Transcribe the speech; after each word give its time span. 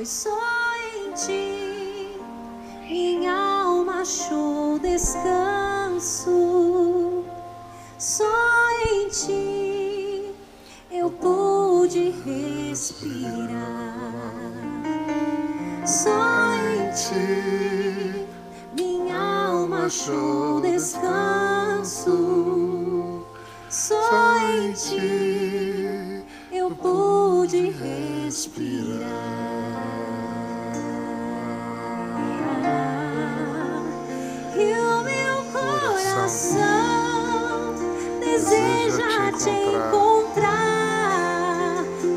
Pois 0.00 0.08
só 0.08 0.30
em 0.96 1.12
ti 1.12 2.16
minha 2.88 3.34
alma 3.34 4.00
achou 4.00 4.78
descanso. 4.78 6.32
Só 7.98 8.24
em 8.94 9.10
ti 9.10 10.34
eu 10.90 11.10
pude 11.10 12.14
respirar. 12.24 13.60
Só 15.86 16.54
em 16.54 16.90
ti 16.94 18.26
minha 18.74 19.18
alma 19.18 19.84
achou 19.84 20.62
descanso. 20.62 22.16
Só 23.68 24.38
em 24.62 24.72
ti 24.72 26.24
eu 26.50 26.70
pude 26.70 27.68
respirar. 27.72 29.69
Te 39.44 39.50
encontrar 39.50 40.52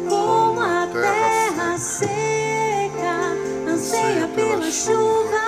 como 0.09 0.61
a 0.61 0.89
terra 0.91 1.77
seca 1.77 3.31
anseia 3.65 4.27
pela 4.27 4.69
chuva. 4.69 5.42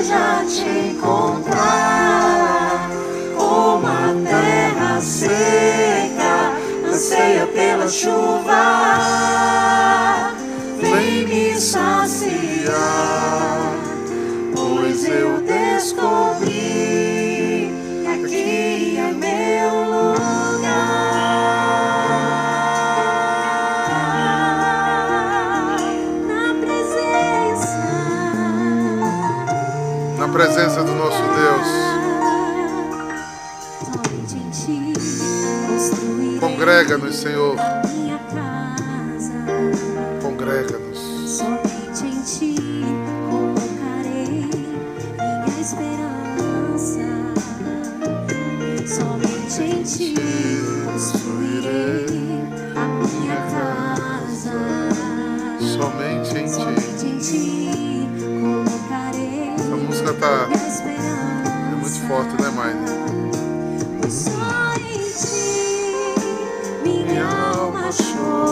Deseja 0.00 0.42
te 0.46 0.90
encontrar 0.90 1.60
como 3.36 3.86
a 3.86 4.14
terra 4.24 5.00
seca 5.00 6.52
anseia 6.88 7.46
pela 7.46 7.88
chuva. 7.88 9.59
Presença 30.52 30.82
do 30.82 30.92
nosso 30.96 31.22
Deus. 31.22 31.68
Congrega-nos, 36.40 37.16
Senhor. 37.16 37.79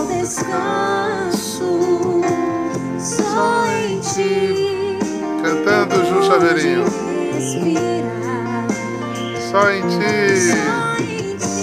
Descanso. 0.09 1.81
Só 2.99 3.67
em 3.89 4.01
ti 4.01 4.99
Cantando 5.43 6.05
Ju 6.05 6.23
Chaveirinho. 6.25 6.85
Só 9.51 9.71
em 9.71 9.83
ti. 9.83 10.53
Só 10.53 10.99
em 10.99 11.37
ti 11.37 11.59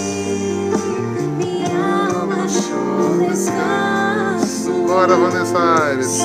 minha 1.36 1.68
alma 2.14 2.44
achou 2.44 3.28
descanso. 3.28 4.72
Bora, 4.86 5.14
Vanessa 5.14 5.84
Aires. 5.84 6.22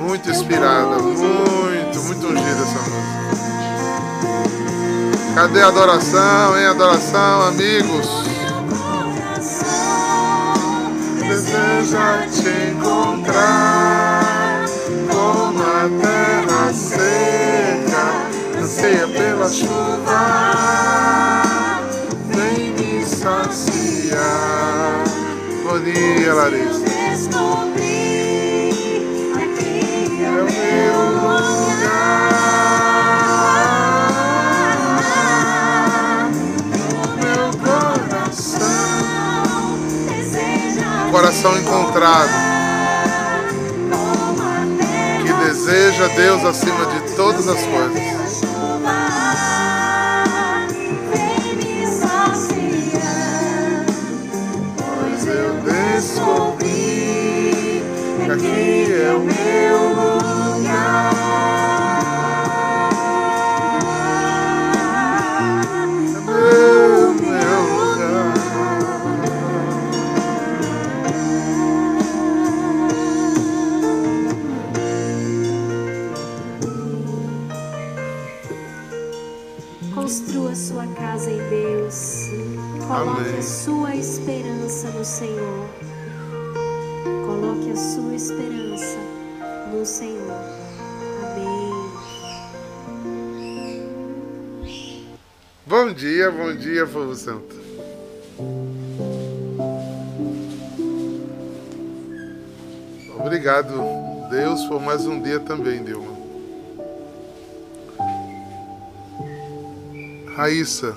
Muito 0.00 0.30
inspirada, 0.30 0.98
muito, 0.98 2.02
muito 2.02 2.26
ungida 2.26 2.62
essa 2.62 2.78
música. 2.78 3.18
Cadê 5.34 5.62
a 5.62 5.68
adoração, 5.68 6.58
hein? 6.58 6.66
Adoração, 6.66 7.42
amigos. 7.42 8.17
Deseja 11.78 12.26
te 12.42 12.70
encontrar 12.70 14.64
como 15.08 15.62
a 15.62 15.88
terra 16.02 16.72
seca 16.74 18.04
anseia 18.58 19.06
pela 19.06 19.48
chuva. 19.48 20.22
Vem 22.34 22.72
me 22.74 23.04
saciar. 23.04 24.24
Bom 25.62 25.78
dia, 25.80 26.34
Larissa. 26.34 26.88
Coração 41.40 41.56
encontrado. 41.56 42.30
Que 45.24 45.32
deseja 45.44 46.08
Deus 46.08 46.44
acima 46.44 46.84
de 46.86 47.14
todas 47.14 47.46
as 47.46 47.62
coisas. 47.64 48.17
Dia, 96.18 96.32
bom 96.32 96.52
dia, 96.52 96.84
povo 96.84 97.14
santo. 97.14 97.54
Obrigado, 103.20 103.72
Deus, 104.28 104.64
por 104.64 104.80
mais 104.80 105.06
um 105.06 105.22
dia 105.22 105.38
também, 105.38 105.84
Dilma. 105.84 106.18
Raíssa, 110.34 110.96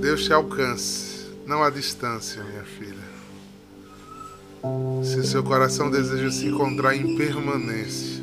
Deus 0.00 0.24
te 0.24 0.32
alcance, 0.32 1.30
não 1.46 1.62
há 1.62 1.70
distância, 1.70 2.42
minha 2.42 2.64
filha. 2.64 3.12
Se 5.04 5.24
seu 5.24 5.44
coração 5.44 5.88
deseja 5.88 6.28
se 6.28 6.46
encontrar 6.46 6.96
em 6.96 7.16
permanência, 7.16 8.20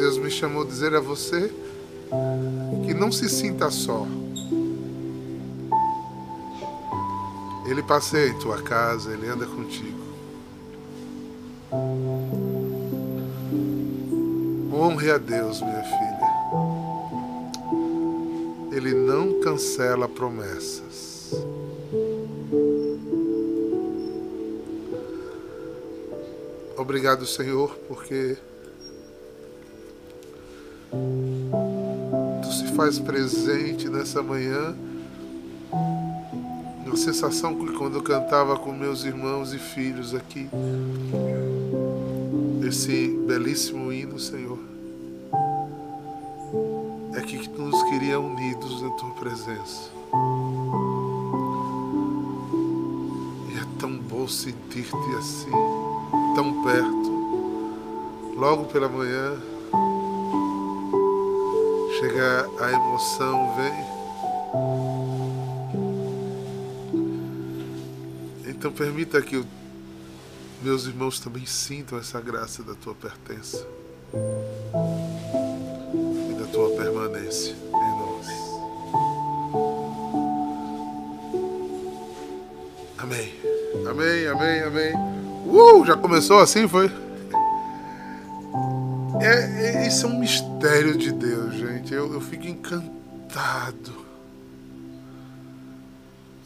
Deus 0.00 0.16
me 0.16 0.30
chamou 0.30 0.62
a 0.62 0.64
dizer 0.64 0.94
a 0.94 1.00
você 1.00 1.52
que 2.86 2.94
não 2.94 3.12
se 3.12 3.28
sinta 3.28 3.70
só. 3.70 4.06
Ele 7.66 7.82
passeia 7.82 8.30
em 8.30 8.38
tua 8.38 8.62
casa, 8.62 9.12
ele 9.12 9.28
anda 9.28 9.44
contigo. 9.44 10.00
Honre 14.72 15.10
a 15.10 15.18
Deus, 15.18 15.60
minha 15.60 15.82
filha. 15.82 16.30
Ele 18.72 18.94
não 18.94 19.38
cancela 19.42 20.08
promessas. 20.08 21.34
Obrigado, 26.78 27.26
Senhor, 27.26 27.76
porque 27.86 28.38
faz 32.80 32.98
presente 32.98 33.90
nessa 33.90 34.22
manhã. 34.22 34.74
Uma 36.86 36.96
sensação 36.96 37.54
que 37.54 37.74
quando 37.74 37.96
eu 37.96 38.02
cantava 38.02 38.56
com 38.56 38.72
meus 38.72 39.04
irmãos 39.04 39.52
e 39.52 39.58
filhos 39.58 40.14
aqui, 40.14 40.48
esse 42.66 43.08
belíssimo 43.26 43.92
hino, 43.92 44.18
Senhor, 44.18 44.58
é 47.16 47.20
que 47.20 47.46
tu 47.50 47.60
nos 47.60 47.82
queria 47.90 48.18
unidos 48.18 48.80
na 48.80 48.88
tua 48.92 49.10
presença. 49.10 49.90
E 53.52 53.58
é 53.58 53.78
tão 53.78 53.98
bom 53.98 54.26
sentir-te 54.26 55.16
assim, 55.18 55.50
tão 56.34 56.62
perto, 56.62 58.34
logo 58.38 58.64
pela 58.64 58.88
manhã. 58.88 59.49
A 62.60 62.72
emoção, 62.72 63.54
vem. 63.56 64.00
Então 68.48 68.70
permita 68.70 69.22
que 69.22 69.44
meus 70.62 70.86
irmãos 70.86 71.18
também 71.18 71.46
sintam 71.46 71.98
essa 71.98 72.20
graça 72.20 72.62
da 72.62 72.74
tua 72.74 72.94
pertença 72.94 73.66
e 76.30 76.34
da 76.34 76.46
tua 76.52 76.76
permanência 76.76 77.54
em 77.54 77.98
nós. 77.98 78.26
Amém. 82.98 83.34
Amém, 83.88 84.26
amém, 84.26 84.62
amém. 84.62 84.92
Uh, 85.46 85.84
já 85.86 85.96
começou 85.96 86.38
assim, 86.40 86.68
foi? 86.68 87.09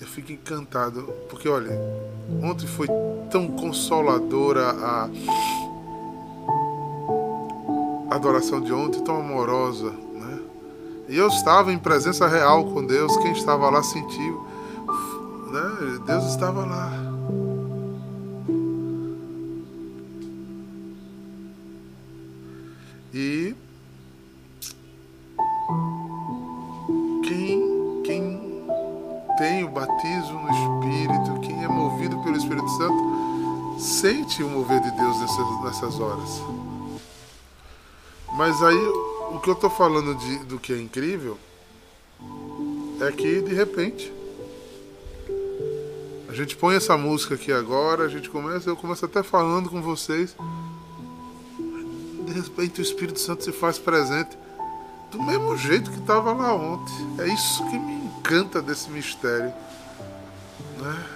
Eu 0.01 0.07
fico 0.07 0.33
encantado, 0.33 1.03
porque 1.29 1.49
olha, 1.49 1.71
ontem 2.43 2.67
foi 2.67 2.89
tão 3.31 3.49
consoladora 3.49 4.71
a 4.71 5.09
adoração 8.11 8.61
de 8.61 8.73
ontem, 8.73 9.03
tão 9.03 9.17
amorosa, 9.17 9.91
né? 9.91 10.41
E 11.09 11.17
eu 11.17 11.29
estava 11.29 11.73
em 11.73 11.79
presença 11.79 12.27
real 12.27 12.65
com 12.65 12.85
Deus, 12.85 13.17
quem 13.19 13.33
estava 13.33 13.71
lá 13.71 13.83
sentiu, 13.83 14.47
né? 15.51 15.99
Deus 16.07 16.25
estava 16.27 16.65
lá. 16.65 17.04
Horas. 36.01 36.43
Mas 38.37 38.63
aí, 38.63 38.87
o 39.31 39.39
que 39.41 39.49
eu 39.49 39.55
estou 39.55 39.71
falando 39.71 40.15
de, 40.17 40.39
do 40.45 40.59
que 40.59 40.73
é 40.73 40.81
incrível 40.81 41.39
é 43.01 43.13
que, 43.13 43.41
de 43.43 43.55
repente, 43.55 44.13
a 46.29 46.33
gente 46.33 46.57
põe 46.57 46.75
essa 46.75 46.97
música 46.97 47.37
aqui 47.37 47.53
agora, 47.53 48.05
a 48.05 48.09
gente 48.09 48.29
começa, 48.29 48.69
eu 48.69 48.77
começo 48.77 49.05
até 49.05 49.23
falando 49.23 49.71
com 49.71 49.81
vocês. 49.81 50.35
De 52.27 52.33
repente, 52.33 52.81
o 52.81 52.83
Espírito 52.83 53.21
Santo 53.21 53.45
se 53.45 53.53
faz 53.53 53.79
presente 53.79 54.37
do 55.13 55.23
mesmo 55.23 55.57
jeito 55.57 55.93
que 55.93 55.99
estava 56.01 56.33
lá 56.33 56.53
ontem. 56.53 56.93
É 57.21 57.29
isso 57.33 57.65
que 57.71 57.79
me 57.79 57.95
encanta 57.95 58.61
desse 58.61 58.91
mistério. 58.91 59.53
Né? 60.81 61.07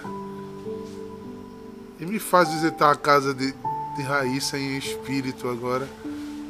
E 1.99 2.05
me 2.05 2.17
faz 2.17 2.49
visitar 2.53 2.91
a 2.91 2.95
casa 2.95 3.33
de, 3.33 3.53
de 3.99 4.05
Raíssa 4.05 4.57
em 4.57 4.77
espírito 4.77 5.47
agora. 5.47 5.87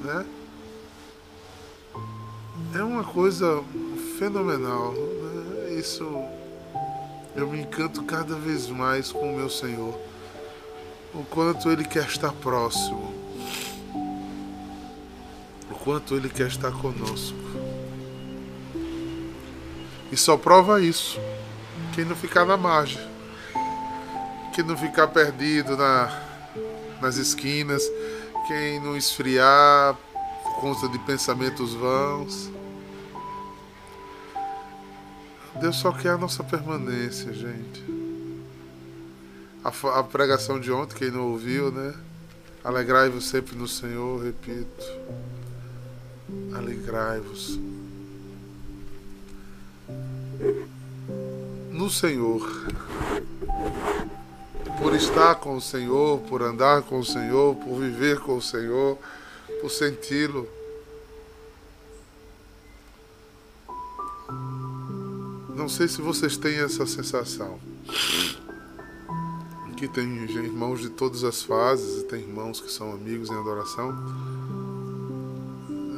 Né? 0.03 0.25
É 2.75 2.83
uma 2.83 3.03
coisa 3.03 3.63
fenomenal. 4.17 4.93
Né? 4.93 5.73
Isso 5.79 6.05
eu 7.35 7.47
me 7.47 7.61
encanto 7.61 8.03
cada 8.03 8.35
vez 8.35 8.67
mais 8.67 9.11
com 9.11 9.33
o 9.33 9.37
meu 9.37 9.49
Senhor. 9.49 9.97
O 11.13 11.23
quanto 11.23 11.69
Ele 11.69 11.83
quer 11.83 12.05
estar 12.05 12.31
próximo 12.33 13.19
quanto 15.83 16.15
Ele 16.15 16.29
quer 16.29 16.47
estar 16.47 16.71
conosco. 16.71 17.37
E 20.11 20.17
só 20.17 20.37
prova 20.37 20.81
isso 20.81 21.19
quem 21.93 22.05
não 22.05 22.15
ficar 22.15 22.45
na 22.45 22.57
margem, 22.57 23.01
quem 24.53 24.63
não 24.63 24.77
ficar 24.77 25.07
perdido 25.07 25.75
na, 25.75 26.28
nas 27.01 27.17
esquinas, 27.17 27.83
quem 28.47 28.79
não 28.79 28.95
esfriar 28.95 29.95
por 30.43 30.61
conta 30.61 30.89
de 30.89 30.99
pensamentos 30.99 31.73
vãos. 31.73 32.49
Deus 35.59 35.75
só 35.77 35.91
quer 35.91 36.11
a 36.11 36.17
nossa 36.17 36.43
permanência, 36.43 37.33
gente. 37.33 37.83
A, 39.63 39.99
a 39.99 40.03
pregação 40.03 40.59
de 40.59 40.71
ontem, 40.71 40.95
quem 40.95 41.11
não 41.11 41.31
ouviu, 41.31 41.71
né? 41.71 41.93
Alegrai-vos 42.63 43.27
sempre 43.27 43.55
no 43.55 43.67
Senhor, 43.67 44.23
repito 44.23 44.85
alegrai-vos 46.53 47.59
no 51.71 51.89
Senhor. 51.89 52.67
Por 54.81 54.95
estar 54.95 55.35
com 55.35 55.55
o 55.55 55.61
Senhor, 55.61 56.19
por 56.21 56.41
andar 56.41 56.81
com 56.83 56.99
o 56.99 57.05
Senhor, 57.05 57.55
por 57.55 57.79
viver 57.79 58.19
com 58.19 58.37
o 58.37 58.41
Senhor, 58.41 58.97
por 59.61 59.69
senti-lo. 59.69 60.47
Não 65.55 65.67
sei 65.67 65.87
se 65.87 66.01
vocês 66.01 66.37
têm 66.37 66.59
essa 66.59 66.85
sensação. 66.85 67.59
Aqui 69.71 69.87
tem 69.87 70.05
irmãos 70.23 70.81
de 70.81 70.89
todas 70.89 71.23
as 71.23 71.43
fases, 71.43 72.01
e 72.01 72.05
tem 72.05 72.21
irmãos 72.21 72.59
que 72.61 72.71
são 72.71 72.91
amigos 72.91 73.29
em 73.29 73.37
adoração 73.37 73.93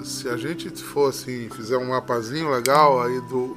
se 0.03 0.27
a 0.29 0.37
gente 0.37 0.69
for 0.71 1.09
assim, 1.09 1.49
fizer 1.49 1.77
um 1.77 1.89
mapazinho 1.89 2.49
legal 2.49 3.01
aí 3.01 3.19
do, 3.21 3.55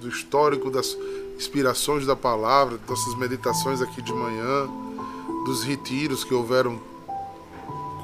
do 0.00 0.08
histórico 0.08 0.70
das 0.70 0.96
inspirações 1.38 2.04
da 2.04 2.14
palavra, 2.14 2.76
dessas 2.78 3.14
meditações 3.16 3.80
aqui 3.80 4.02
de 4.02 4.12
manhã, 4.12 4.68
dos 5.44 5.62
retiros 5.62 6.24
que 6.24 6.34
houveram 6.34 6.78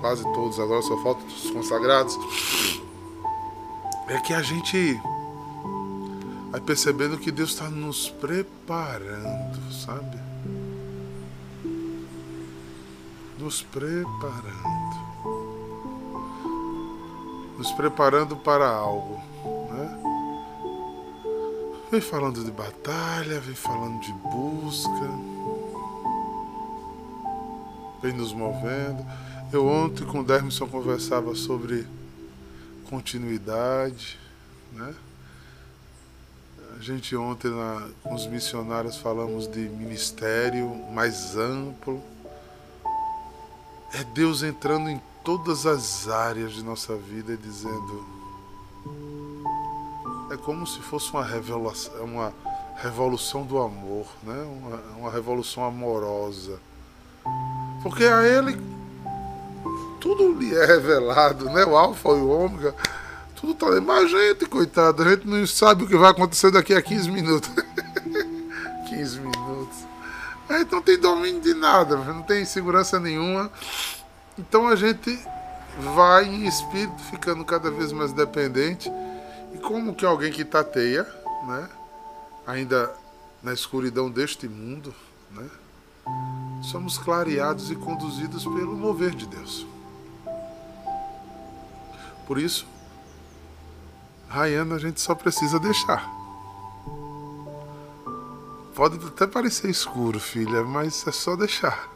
quase 0.01 0.23
todos, 0.33 0.59
agora 0.61 0.81
só 0.81 0.97
faltam 1.03 1.27
os 1.27 1.51
consagrados, 1.51 2.19
é 4.09 4.19
que 4.21 4.33
a 4.33 4.43
gente 4.43 4.99
vai 6.51 6.61
percebendo 6.61 7.19
que 7.19 7.31
Deus 7.31 7.51
está 7.51 7.69
nos 7.69 8.09
preparando, 8.09 9.73
sabe? 9.73 10.19
Nos 13.39 13.63
preparando 13.63 15.15
nos 17.57 17.73
preparando 17.73 18.37
para 18.37 18.69
algo. 18.69 19.21
Vem 21.95 22.01
falando 22.01 22.43
de 22.43 22.51
batalha, 22.51 23.39
vem 23.39 23.55
falando 23.55 24.01
de 24.01 24.13
busca, 24.15 25.09
vem 28.03 28.13
nos 28.13 28.33
movendo. 28.33 29.07
Eu 29.53 29.65
ontem 29.65 30.05
com 30.05 30.19
o 30.19 30.25
Dermisson 30.25 30.67
conversava 30.67 31.37
sobre 31.37 31.87
continuidade, 32.91 34.19
né? 34.73 34.93
A 36.77 36.83
gente 36.83 37.15
ontem 37.15 37.53
na, 37.53 37.89
com 38.03 38.13
os 38.13 38.27
missionários 38.27 38.97
falamos 38.97 39.47
de 39.47 39.61
ministério 39.61 40.75
mais 40.93 41.37
amplo. 41.37 42.03
É 43.93 44.03
Deus 44.03 44.43
entrando 44.43 44.91
em 44.91 45.01
todas 45.23 45.65
as 45.65 46.09
áreas 46.09 46.55
de 46.55 46.65
nossa 46.65 46.97
vida 46.97 47.35
e 47.35 47.37
dizendo. 47.37 48.14
É 50.35 50.37
como 50.37 50.67
se 50.67 50.81
fosse 50.81 51.13
uma 51.13 51.25
revelação, 51.25 52.05
uma 52.05 52.35
revolução 52.77 53.45
do 53.45 53.57
amor, 53.57 54.05
né? 54.25 54.35
uma, 54.43 54.77
uma 54.99 55.11
revolução 55.11 55.65
amorosa. 55.65 56.59
Porque 57.85 58.05
a 58.05 58.27
Ele 58.27 58.61
tudo 60.01 60.33
lhe 60.35 60.53
é 60.53 60.67
revelado, 60.67 61.45
né? 61.47 61.65
O 61.65 61.77
Alfa 61.77 62.09
e 62.09 62.21
o 62.21 62.29
Ômega 62.29 62.75
tudo 63.37 63.55
tá 63.55 63.67
ali. 63.67 63.81
Mas 63.81 64.11
gente, 64.11 64.45
coitado, 64.47 65.03
a 65.05 65.11
gente 65.11 65.25
não 65.25 65.47
sabe 65.47 65.85
o 65.85 65.87
que 65.87 65.97
vai 65.97 66.11
acontecer 66.11 66.51
daqui 66.51 66.75
a 66.75 66.83
15 66.83 67.11
minutos. 67.13 67.49
15 68.91 69.21
minutos. 69.21 69.79
A 70.49 70.59
gente 70.59 70.73
não 70.73 70.83
tem 70.83 70.99
domínio 70.99 71.41
de 71.41 71.55
nada, 71.55 71.97
não 71.97 72.23
tem 72.23 72.45
segurança 72.45 72.99
nenhuma. 72.99 73.51
Então 74.37 74.67
a 74.67 74.75
gente 74.75 75.17
vai 75.95 76.25
em 76.25 76.45
espírito 76.45 77.01
ficando 77.11 77.45
cada 77.45 77.71
vez 77.71 77.93
mais 77.93 78.13
dependente. 78.13 78.91
E 79.55 79.59
como 79.59 79.95
que 79.95 80.05
alguém 80.05 80.33
que 80.33 80.45
tateia, 80.45 81.05
né? 81.47 81.69
Ainda 82.47 82.95
na 83.43 83.53
escuridão 83.53 84.11
deste 84.11 84.49
mundo, 84.49 84.95
né? 85.31 85.49
Somos 86.71 86.99
clareados 86.99 87.71
e 87.71 87.77
conduzidos 87.77 88.45
pelo 88.45 88.77
mover 88.77 89.15
de 89.15 89.27
Deus. 89.27 89.67
Por 92.27 92.39
isso, 92.39 92.67
Rayana 94.29 94.75
a 94.75 94.79
gente 94.79 95.01
só 95.01 95.15
precisa 95.15 95.61
deixar. 95.61 96.11
Pode 98.75 98.99
até 99.07 99.27
parecer 99.27 99.71
escuro, 99.71 100.19
filha, 100.19 100.65
mas 100.65 101.07
é 101.07 101.13
só 101.13 101.37
deixar. 101.37 101.94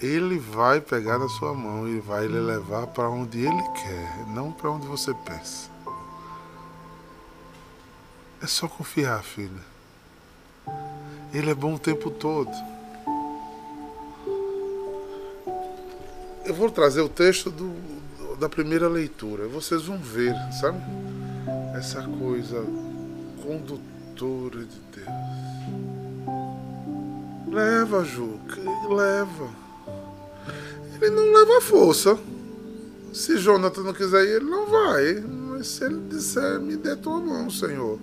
Ele 0.00 0.38
vai 0.38 0.80
pegar 0.80 1.18
na 1.18 1.28
sua 1.28 1.54
mão 1.54 1.88
e 1.88 2.00
vai 2.00 2.26
lhe 2.26 2.40
levar 2.40 2.86
para 2.88 3.08
onde 3.08 3.40
ele 3.40 3.62
quer, 3.74 4.26
não 4.28 4.50
para 4.52 4.70
onde 4.70 4.86
você 4.86 5.14
pensa. 5.14 5.70
É 8.42 8.46
só 8.46 8.68
confiar, 8.68 9.22
filha. 9.22 9.62
Ele 11.32 11.50
é 11.50 11.54
bom 11.54 11.74
o 11.74 11.78
tempo 11.78 12.10
todo. 12.10 12.50
Eu 16.44 16.54
vou 16.54 16.70
trazer 16.70 17.00
o 17.00 17.08
texto 17.08 17.50
do, 17.50 17.74
da 18.36 18.48
primeira 18.48 18.88
leitura. 18.88 19.48
Vocês 19.48 19.86
vão 19.86 19.98
ver, 19.98 20.34
sabe? 20.60 20.78
Essa 21.74 22.02
coisa 22.02 22.62
condutora 23.42 24.64
de 24.64 24.80
Deus. 24.92 25.08
Leva, 27.48 28.04
Ju, 28.04 28.38
leva. 28.88 29.63
Ele 31.00 31.10
não 31.10 31.32
leva 31.32 31.60
força. 31.60 32.18
Se 33.12 33.36
Jonathan 33.38 33.82
não 33.82 33.92
quiser 33.92 34.24
ir, 34.24 34.36
ele 34.36 34.50
não 34.50 34.66
vai. 34.66 35.20
Mas 35.20 35.68
se 35.68 35.84
ele 35.84 36.00
disser, 36.08 36.60
me 36.60 36.76
dê 36.76 36.96
tua 36.96 37.20
mão, 37.20 37.50
Senhor. 37.50 37.98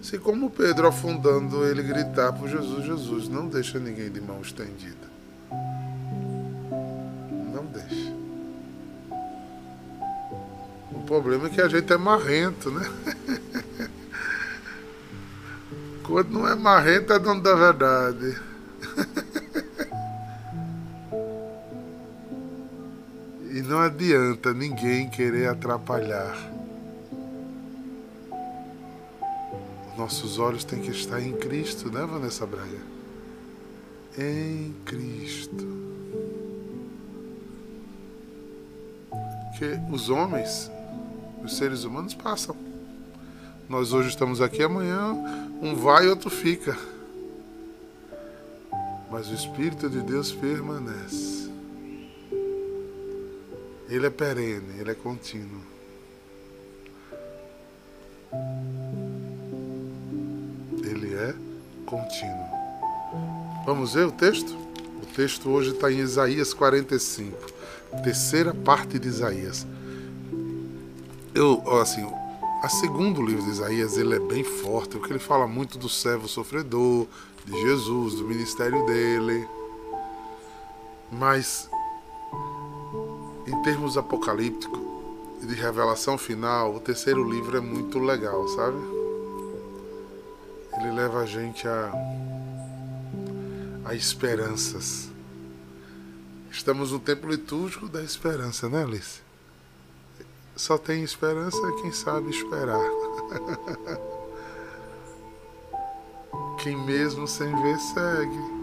Se 0.00 0.18
como 0.18 0.50
Pedro 0.50 0.86
afundando, 0.86 1.64
ele 1.64 1.82
gritar 1.82 2.32
por 2.32 2.48
Jesus, 2.48 2.84
Jesus, 2.84 3.28
não 3.28 3.48
deixa 3.48 3.78
ninguém 3.78 4.10
de 4.10 4.20
mão 4.20 4.40
estendida. 4.40 5.08
problema 11.08 11.46
é 11.46 11.50
que 11.50 11.60
a 11.62 11.68
gente 11.68 11.90
é 11.90 11.96
marrento, 11.96 12.70
né? 12.70 12.86
Quando 16.04 16.30
não 16.30 16.46
é 16.46 16.54
marrento 16.54 17.14
é 17.14 17.18
dono 17.18 17.42
da 17.42 17.54
verdade. 17.54 18.36
não 23.78 23.84
adianta 23.84 24.52
ninguém 24.52 25.08
querer 25.08 25.48
atrapalhar. 25.48 26.36
Nossos 29.96 30.40
olhos 30.40 30.64
têm 30.64 30.80
que 30.80 30.90
estar 30.90 31.20
em 31.20 31.32
Cristo, 31.32 31.88
né, 31.88 32.04
Vanessa 32.04 32.44
Braga? 32.44 32.80
Em 34.18 34.74
Cristo. 34.84 35.64
Porque 39.10 39.78
os 39.92 40.08
homens 40.08 40.68
os 41.44 41.56
seres 41.56 41.84
humanos 41.84 42.14
passam. 42.14 42.56
Nós 43.68 43.92
hoje 43.92 44.08
estamos 44.08 44.40
aqui, 44.40 44.60
amanhã 44.60 45.12
um 45.62 45.76
vai 45.76 46.06
e 46.06 46.08
outro 46.08 46.30
fica. 46.30 46.76
Mas 49.08 49.28
o 49.28 49.34
Espírito 49.34 49.88
de 49.88 50.00
Deus 50.00 50.32
permanece. 50.32 51.37
Ele 53.88 54.06
é 54.06 54.10
perene, 54.10 54.80
ele 54.80 54.90
é 54.90 54.94
contínuo. 54.94 55.62
Ele 60.84 61.14
é 61.14 61.34
contínuo. 61.86 62.48
Vamos 63.64 63.94
ver 63.94 64.06
o 64.06 64.12
texto? 64.12 64.56
O 65.02 65.06
texto 65.14 65.48
hoje 65.48 65.70
está 65.70 65.90
em 65.90 65.98
Isaías 65.98 66.52
45, 66.52 67.36
terceira 68.02 68.52
parte 68.52 68.98
de 68.98 69.08
Isaías 69.08 69.66
eu, 71.38 71.62
assim, 71.80 72.04
a 72.62 72.68
segundo 72.68 73.24
livro 73.24 73.44
de 73.44 73.50
Isaías, 73.50 73.96
ele 73.96 74.16
é 74.16 74.18
bem 74.18 74.42
forte, 74.42 74.96
porque 74.96 75.12
ele 75.12 75.20
fala 75.20 75.46
muito 75.46 75.78
do 75.78 75.88
servo 75.88 76.26
sofredor, 76.26 77.06
de 77.44 77.52
Jesus, 77.62 78.14
do 78.16 78.24
ministério 78.24 78.84
dele. 78.86 79.48
Mas 81.12 81.67
em 83.58 83.62
termos 83.62 83.98
apocalípticos 83.98 84.78
e 85.42 85.46
de 85.46 85.54
revelação 85.54 86.16
final, 86.16 86.76
o 86.76 86.80
terceiro 86.80 87.28
livro 87.28 87.56
é 87.56 87.60
muito 87.60 87.98
legal, 87.98 88.46
sabe? 88.48 88.78
Ele 90.76 90.92
leva 90.92 91.18
a 91.20 91.26
gente 91.26 91.66
a, 91.66 91.92
a 93.84 93.94
esperanças. 93.96 95.10
Estamos 96.52 96.92
no 96.92 97.00
tempo 97.00 97.26
litúrgico 97.26 97.88
da 97.88 98.00
esperança, 98.00 98.68
né, 98.68 98.84
Alice? 98.84 99.20
Só 100.54 100.78
tem 100.78 101.02
esperança 101.02 101.60
quem 101.82 101.90
sabe 101.90 102.30
esperar. 102.30 102.78
Quem 106.60 106.76
mesmo 106.76 107.26
sem 107.28 107.54
ver 107.62 107.78
segue. 107.78 108.58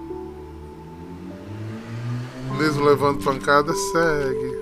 Mesmo 2.57 2.83
levando 2.83 3.23
pancada, 3.23 3.73
segue. 3.73 4.54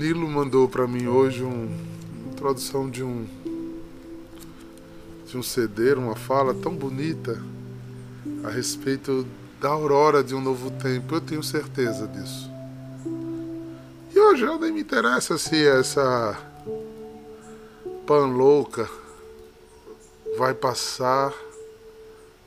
Nilo 0.00 0.26
mandou 0.26 0.66
para 0.66 0.86
mim 0.86 1.08
hoje 1.08 1.44
um, 1.44 1.68
uma 2.24 2.34
produção 2.34 2.88
de 2.88 3.04
um 3.04 3.26
de 5.26 5.36
um 5.36 5.42
CD, 5.42 5.92
uma 5.92 6.16
fala 6.16 6.54
tão 6.54 6.74
bonita 6.74 7.38
a 8.42 8.48
respeito 8.48 9.26
da 9.60 9.68
aurora 9.68 10.24
de 10.24 10.34
um 10.34 10.40
novo 10.40 10.70
tempo, 10.70 11.16
eu 11.16 11.20
tenho 11.20 11.42
certeza 11.42 12.08
disso. 12.08 12.50
E 14.14 14.18
hoje 14.18 14.42
eu 14.42 14.58
nem 14.58 14.72
me 14.72 14.80
interessa 14.80 15.36
se 15.36 15.66
essa 15.66 16.34
pan 18.06 18.24
louca 18.28 18.88
vai 20.38 20.54
passar 20.54 21.30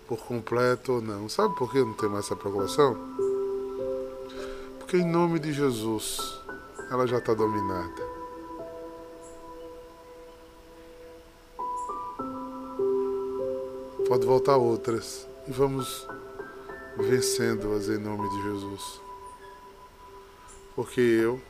por 0.07 0.17
completo 0.25 0.93
ou 0.93 1.01
não. 1.03 1.29
Sabe 1.29 1.55
por 1.55 1.71
que 1.71 1.77
eu 1.77 1.85
não 1.85 1.93
tenho 1.93 2.11
mais 2.11 2.25
essa 2.25 2.35
preocupação? 2.35 2.97
Porque 4.79 4.97
em 4.97 5.07
nome 5.07 5.37
de 5.37 5.53
Jesus 5.53 6.42
ela 6.93 7.07
já 7.07 7.17
está 7.17 7.33
dominada. 7.33 8.03
Pode 14.07 14.27
voltar 14.27 14.57
outras 14.57 15.27
e 15.47 15.51
vamos 15.51 16.07
vencendo-as 16.95 17.89
em 17.89 17.97
nome 17.97 18.29
de 18.29 18.43
Jesus. 18.43 19.01
Porque 20.75 21.01
eu, 21.01 21.41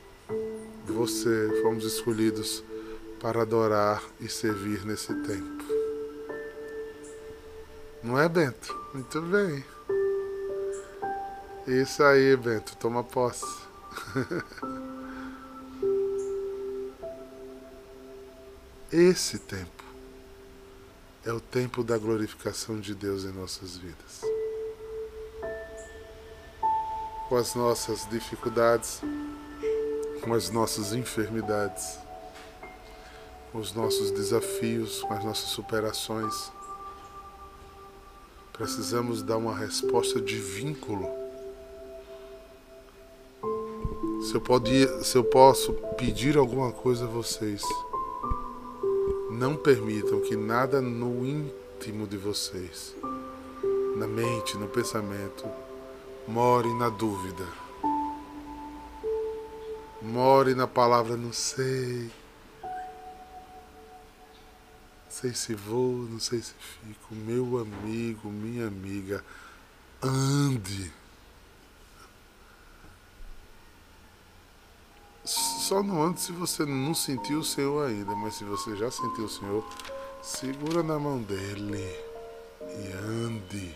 você, 0.86 1.62
fomos 1.62 1.84
escolhidos 1.84 2.64
para 3.20 3.42
adorar 3.42 4.02
e 4.22 4.30
servir 4.30 4.86
nesse 4.86 5.14
tempo. 5.24 5.64
Não 8.02 8.18
é, 8.18 8.30
Bento? 8.30 8.74
Muito 8.94 9.22
bem. 9.24 9.66
Isso 11.68 12.02
aí, 12.02 12.34
Bento, 12.38 12.78
toma 12.78 13.04
posse. 13.04 13.46
Esse 18.96 19.40
tempo 19.40 19.84
é 21.26 21.34
o 21.34 21.40
tempo 21.40 21.84
da 21.84 21.98
glorificação 21.98 22.80
de 22.80 22.94
Deus 22.94 23.24
em 23.24 23.32
nossas 23.32 23.76
vidas. 23.76 24.22
com 27.28 27.38
as 27.38 27.56
nossas 27.56 28.08
dificuldades, 28.08 29.02
com 30.22 30.36
as 30.36 30.52
nossas 30.52 30.94
enfermidades, 30.94 31.98
com 33.52 33.58
os 33.58 33.74
nossos 33.74 34.12
desafios, 34.12 35.02
com 35.02 35.16
as 35.16 35.26
nossas 35.26 35.50
superações. 35.50 36.52
Precisamos 38.52 39.24
dar 39.24 39.38
uma 39.38 39.58
resposta 39.58 40.22
de 40.22 40.36
vínculo. 40.36 41.10
Se 44.22 44.36
eu, 44.36 44.42
pode, 44.42 45.04
se 45.04 45.18
eu 45.18 45.24
posso 45.24 45.74
pedir 45.98 46.38
alguma 46.38 46.72
coisa 46.72 47.06
a 47.06 47.08
vocês, 47.08 47.64
não 49.34 49.58
permitam 49.58 50.22
que 50.22 50.36
nada 50.36 50.80
no 50.80 51.26
íntimo 51.26 52.08
de 52.08 52.18
vocês, 52.18 52.96
na 53.98 54.08
mente, 54.08 54.56
no 54.58 54.68
pensamento, 54.68 55.46
more 56.28 56.72
na 56.76 56.90
dúvida. 56.90 57.46
More 60.02 60.54
na 60.54 60.68
palavra 60.68 61.18
não 61.18 61.34
sei. 61.34 62.12
sei 65.10 65.34
se 65.34 65.56
vou, 65.56 65.94
não 66.10 66.20
sei 66.20 66.40
se 66.40 66.54
fico. 66.60 67.16
Meu 67.16 67.60
amigo, 67.60 68.30
minha 68.30 68.68
amiga, 68.68 69.24
ande. 70.02 70.92
Só 75.74 75.82
não 75.82 76.04
ande 76.04 76.22
se 76.22 76.32
você 76.32 76.68
não 76.68 76.94
sentiu 76.94 77.40
o 77.40 77.44
Senhor 77.44 77.88
ainda, 77.88 78.14
mas 78.14 78.36
se 78.36 78.44
você 78.44 78.76
já 78.76 78.92
sentiu 78.92 79.26
o 79.26 79.28
Senhor, 79.28 79.68
segura 80.22 80.84
na 80.84 81.00
mão 81.00 81.20
dele 81.20 81.84
e 82.62 82.94
ande. 82.94 83.76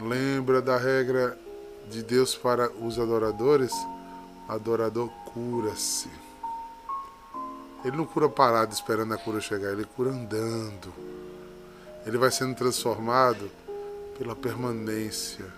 Lembra 0.00 0.62
da 0.62 0.78
regra 0.78 1.38
de 1.90 2.02
Deus 2.02 2.34
para 2.34 2.72
os 2.72 2.98
adoradores? 2.98 3.70
Adorador 4.48 5.10
cura-se. 5.26 6.10
Ele 7.84 7.98
não 7.98 8.06
cura 8.06 8.30
parado 8.30 8.72
esperando 8.72 9.12
a 9.12 9.18
cura 9.18 9.42
chegar, 9.42 9.72
ele 9.72 9.84
cura 9.84 10.08
andando. 10.08 10.90
Ele 12.06 12.16
vai 12.16 12.30
sendo 12.30 12.54
transformado 12.54 13.50
pela 14.16 14.34
permanência, 14.34 15.52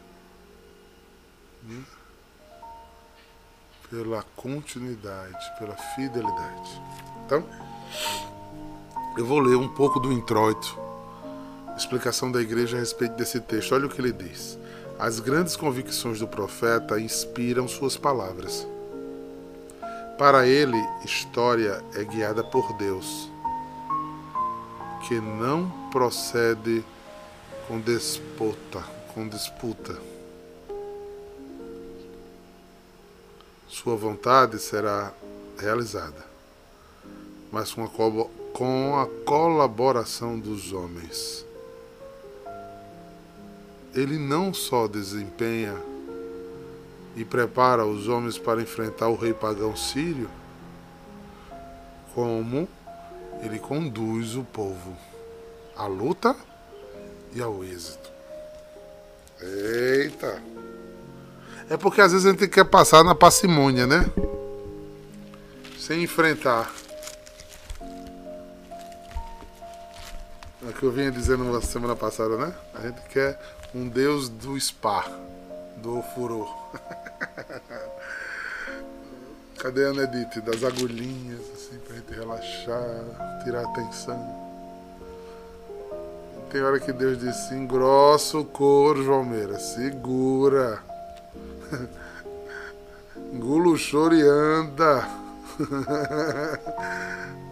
né? 1.62 2.01
Pela 3.92 4.24
continuidade, 4.34 5.52
pela 5.58 5.76
fidelidade. 5.94 6.82
Então, 7.26 7.44
eu 9.18 9.26
vou 9.26 9.38
ler 9.38 9.54
um 9.54 9.68
pouco 9.68 10.00
do 10.00 10.10
introito, 10.10 10.78
explicação 11.76 12.32
da 12.32 12.40
igreja 12.40 12.78
a 12.78 12.80
respeito 12.80 13.16
desse 13.16 13.38
texto. 13.38 13.74
Olha 13.74 13.84
o 13.84 13.90
que 13.90 14.00
ele 14.00 14.10
diz. 14.10 14.58
As 14.98 15.20
grandes 15.20 15.56
convicções 15.56 16.20
do 16.20 16.26
profeta 16.26 16.98
inspiram 16.98 17.68
suas 17.68 17.94
palavras. 17.94 18.66
Para 20.16 20.46
ele, 20.46 20.82
história 21.04 21.84
é 21.94 22.02
guiada 22.02 22.42
por 22.42 22.72
Deus, 22.78 23.28
que 25.06 25.20
não 25.20 25.70
procede 25.90 26.82
com 27.68 27.78
disputa, 27.78 28.82
com 29.12 29.28
disputa. 29.28 30.11
Sua 33.72 33.96
vontade 33.96 34.58
será 34.58 35.14
realizada, 35.58 36.26
mas 37.50 37.72
com 37.72 37.82
a, 37.82 37.88
com 38.52 39.00
a 39.00 39.06
colaboração 39.24 40.38
dos 40.38 40.74
homens. 40.74 41.46
Ele 43.94 44.18
não 44.18 44.52
só 44.52 44.86
desempenha 44.86 45.74
e 47.16 47.24
prepara 47.24 47.86
os 47.86 48.08
homens 48.08 48.36
para 48.36 48.60
enfrentar 48.60 49.08
o 49.08 49.16
rei 49.16 49.32
pagão 49.32 49.74
sírio, 49.74 50.28
como 52.14 52.68
ele 53.42 53.58
conduz 53.58 54.36
o 54.36 54.44
povo 54.44 54.94
à 55.74 55.86
luta 55.86 56.36
e 57.34 57.40
ao 57.40 57.64
êxito. 57.64 58.12
Eita! 59.40 60.51
É 61.72 61.76
porque 61.78 62.02
às 62.02 62.12
vezes 62.12 62.26
a 62.26 62.32
gente 62.32 62.46
quer 62.48 62.66
passar 62.66 63.02
na 63.02 63.14
parcimônia, 63.14 63.86
né? 63.86 64.04
Sem 65.78 66.02
enfrentar. 66.02 66.70
É 70.62 70.68
o 70.68 70.72
que 70.74 70.82
eu 70.82 70.92
vinha 70.92 71.10
dizendo 71.10 71.44
na 71.44 71.62
semana 71.62 71.96
passada, 71.96 72.36
né? 72.36 72.54
A 72.74 72.82
gente 72.82 73.00
quer 73.08 73.40
um 73.74 73.88
Deus 73.88 74.28
do 74.28 74.60
spa, 74.60 75.06
do 75.78 76.02
furor. 76.14 76.54
Cadê 79.56 79.86
a 79.86 79.94
Nedite? 79.94 80.42
Das 80.42 80.62
agulhinhas, 80.62 81.40
assim, 81.54 81.78
pra 81.78 81.96
gente 81.96 82.12
relaxar, 82.12 83.40
tirar 83.44 83.64
a 83.64 83.68
tensão. 83.68 84.42
Tem 86.50 86.60
hora 86.60 86.78
que 86.78 86.92
Deus 86.92 87.18
diz 87.18 87.30
assim, 87.30 87.66
grosso 87.66 88.40
o 88.40 88.44
couro, 88.44 89.02
Joalmeira, 89.02 89.58
segura. 89.58 90.91
Engula 93.32 93.68
o 93.68 93.76
choro 93.76 94.14
e 94.14 94.22
anda. 94.22 95.08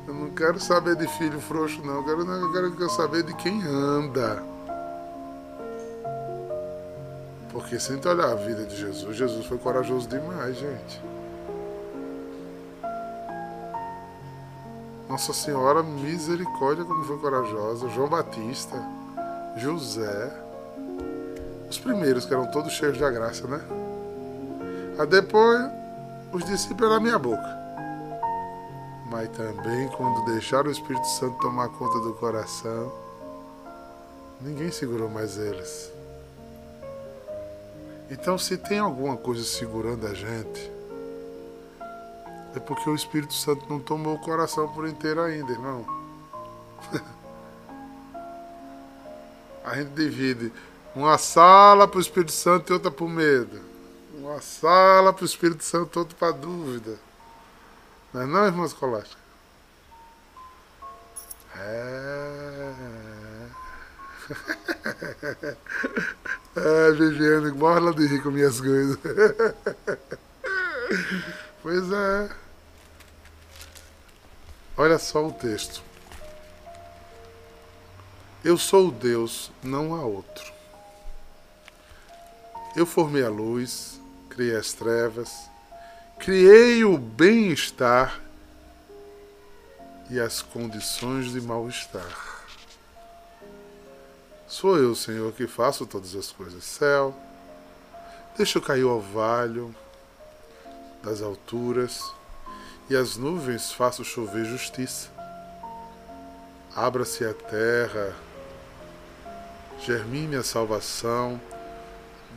Eu 0.07 0.15
não 0.15 0.31
quero 0.31 0.59
saber 0.59 0.97
de 0.97 1.07
filho 1.07 1.41
frouxo, 1.41 1.81
não. 1.85 2.03
Quero, 2.05 2.21
eu 2.23 2.53
quero, 2.53 2.67
eu 2.67 2.77
quero 2.77 2.91
saber 2.91 3.23
de 3.23 3.35
quem 3.35 3.63
anda. 3.63 4.43
Porque 7.53 7.79
se 7.79 7.93
a 7.93 7.95
gente 7.95 8.09
olhar 8.09 8.31
a 8.31 8.35
vida 8.35 8.65
de 8.65 8.77
Jesus, 8.77 9.17
Jesus 9.17 9.47
foi 9.47 9.59
corajoso 9.59 10.09
demais, 10.09 10.57
gente. 10.57 11.01
Nossa 15.09 15.33
Senhora, 15.33 15.83
misericórdia, 15.83 16.85
como 16.85 17.05
foi 17.05 17.19
corajosa. 17.19 17.89
João 17.89 18.09
Batista, 18.09 18.77
José. 19.57 20.33
Os 21.69 21.79
primeiros 21.79 22.25
que 22.25 22.33
eram 22.33 22.51
todos 22.51 22.73
cheios 22.73 22.99
da 22.99 23.11
graça, 23.11 23.47
né? 23.47 23.61
Aí 25.01 25.07
depois, 25.07 25.59
os 26.31 26.45
discípulos 26.45 26.91
eram 26.91 27.01
minha 27.01 27.19
boca. 27.19 27.59
Mas 29.11 29.31
também, 29.31 29.89
quando 29.89 30.27
deixaram 30.27 30.69
o 30.69 30.71
Espírito 30.71 31.07
Santo 31.07 31.41
tomar 31.41 31.71
conta 31.71 31.99
do 32.01 32.13
coração, 32.13 32.93
ninguém 34.43 34.71
segurou 34.71 35.09
mais 35.09 35.39
eles. 35.39 35.91
Então, 38.11 38.37
se 38.37 38.59
tem 38.59 38.79
alguma 38.79 39.17
coisa 39.17 39.43
segurando 39.43 40.07
a 40.07 40.13
gente, 40.13 40.71
é 42.55 42.61
porque 42.61 42.91
o 42.91 42.95
Espírito 42.95 43.33
Santo 43.33 43.65
não 43.71 43.81
tomou 43.81 44.17
o 44.17 44.21
coração 44.21 44.69
por 44.69 44.87
inteiro 44.87 45.23
ainda, 45.23 45.51
irmão. 45.51 45.87
a 49.65 49.77
gente 49.77 49.93
divide 49.93 50.53
uma 50.95 51.17
sala 51.17 51.89
para 51.89 51.97
o 51.97 52.03
Espírito 52.03 52.33
Santo 52.33 52.71
e 52.71 52.75
outra 52.75 52.91
para 52.91 53.05
o 53.07 53.09
medo. 53.09 53.70
Uma 54.21 54.41
sala 54.43 55.15
para 55.15 55.23
o 55.23 55.27
Espírito 55.27 55.65
Santo 55.65 55.99
outra 55.99 56.15
para 56.15 56.33
dúvida. 56.33 56.99
Não 58.13 58.21
é 58.21 58.27
não, 58.27 58.45
irmã 58.45 58.67
escolástica? 58.67 59.19
É. 61.57 62.75
Ah, 66.55 66.93
Viviane, 66.99 67.51
morra 67.53 67.95
de 67.95 68.07
rir 68.07 68.23
com 68.23 68.31
minhas 68.31 68.61
coisas. 68.61 68.99
pois 71.63 71.91
é. 71.91 72.29
Olha 74.77 74.99
só 74.99 75.27
o 75.27 75.33
texto. 75.33 75.83
Eu 78.45 78.59
sou 78.59 78.89
o 78.89 78.93
Deus, 78.93 79.51
não 79.63 79.95
há 79.95 80.03
outro. 80.03 80.53
Eu 82.77 82.85
formei 82.85 83.25
a 83.25 83.29
luz, 83.29 84.00
criei 84.41 84.57
as 84.57 84.73
trevas, 84.73 85.51
criei 86.19 86.83
o 86.83 86.97
bem-estar 86.97 88.19
e 90.09 90.19
as 90.19 90.41
condições 90.41 91.31
de 91.31 91.43
mal-estar. 91.43 92.47
Sou 94.49 94.79
eu, 94.79 94.95
Senhor, 94.95 95.31
que 95.35 95.47
faço 95.47 95.85
todas 95.85 96.17
as 96.17 96.33
coisas. 96.33 96.65
Céu, 96.65 97.15
deixa 98.35 98.59
cair 98.63 98.85
o 98.85 98.97
orvalho 98.97 99.75
das 101.03 101.21
alturas 101.21 102.03
e 102.89 102.97
as 102.97 103.19
nuvens 103.19 103.71
faço 103.73 104.03
chover 104.03 104.47
justiça. 104.47 105.11
Abra-se 106.75 107.27
a 107.27 107.35
terra, 107.35 108.17
germine 109.85 110.37
a 110.37 110.43
salvação, 110.43 111.39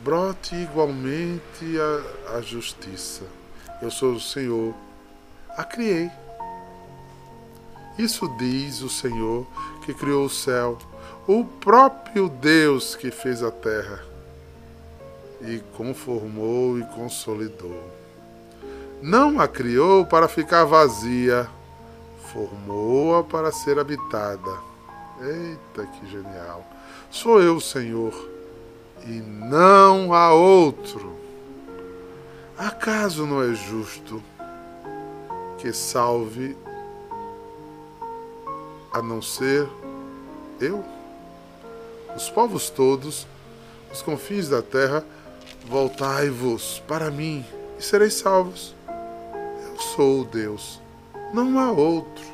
brote 0.02 0.54
igualmente 0.54 1.78
a, 1.78 2.36
a 2.36 2.40
justiça. 2.40 3.24
Eu 3.80 3.90
sou 3.90 4.12
o 4.14 4.20
Senhor, 4.20 4.74
a 5.50 5.64
criei. 5.64 6.10
Isso 7.98 8.26
diz 8.38 8.80
o 8.80 8.88
Senhor 8.88 9.46
que 9.84 9.94
criou 9.94 10.24
o 10.26 10.30
céu 10.30 10.78
o 11.26 11.42
próprio 11.42 12.28
Deus 12.28 12.94
que 12.94 13.10
fez 13.10 13.42
a 13.42 13.50
terra. 13.50 14.04
e 15.40 15.58
conformou 15.76 16.78
e 16.78 16.84
consolidou. 16.94 17.90
Não 19.02 19.38
a 19.40 19.46
criou 19.46 20.06
para 20.06 20.26
ficar 20.26 20.64
vazia, 20.64 21.46
formou-a 22.32 23.22
para 23.22 23.52
ser 23.52 23.78
habitada. 23.78 24.58
Eita, 25.20 25.86
que 25.86 26.06
genial! 26.10 26.64
Sou 27.10 27.42
eu, 27.42 27.60
Senhor, 27.60 28.14
e 29.06 29.20
não 29.20 30.14
há 30.14 30.32
outro. 30.32 31.14
Acaso 32.56 33.26
não 33.26 33.42
é 33.42 33.54
justo 33.54 34.22
que 35.58 35.72
salve 35.72 36.56
a 38.92 39.02
não 39.02 39.20
ser 39.20 39.68
eu? 40.60 40.84
Os 42.16 42.30
povos 42.30 42.70
todos, 42.70 43.26
os 43.92 44.00
confins 44.00 44.48
da 44.48 44.62
terra, 44.62 45.04
voltai-vos 45.66 46.82
para 46.86 47.10
mim 47.10 47.44
e 47.78 47.82
sereis 47.82 48.14
salvos. 48.14 48.74
Eu 49.68 49.80
sou 49.80 50.20
o 50.20 50.24
Deus, 50.24 50.80
não 51.32 51.58
há 51.58 51.72
outro. 51.72 52.24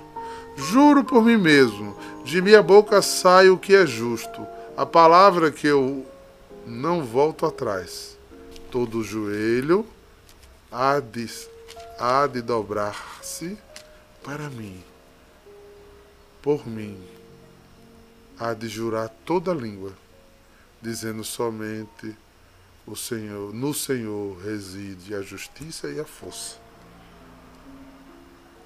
Juro 0.56 1.02
por 1.02 1.24
mim 1.24 1.38
mesmo, 1.38 1.96
de 2.24 2.42
minha 2.42 2.62
boca 2.62 3.00
sai 3.00 3.48
o 3.48 3.56
que 3.56 3.74
é 3.74 3.86
justo, 3.86 4.46
a 4.76 4.84
palavra 4.84 5.50
que 5.50 5.66
eu 5.66 6.04
não 6.66 7.04
volto 7.04 7.46
atrás. 7.46 8.16
Todo 8.70 9.02
joelho 9.02 9.86
há 10.70 11.00
de, 11.00 11.28
há 11.98 12.26
de 12.26 12.40
dobrar-se 12.40 13.58
para 14.22 14.48
mim, 14.50 14.82
por 16.40 16.66
mim, 16.66 17.02
há 18.38 18.54
de 18.54 18.68
jurar 18.68 19.08
toda 19.24 19.52
língua, 19.52 19.92
dizendo 20.80 21.24
somente 21.24 22.16
o 22.86 22.94
Senhor, 22.94 23.52
no 23.52 23.74
Senhor 23.74 24.38
reside 24.38 25.14
a 25.14 25.22
justiça 25.22 25.88
e 25.88 25.98
a 25.98 26.04
força. 26.04 26.58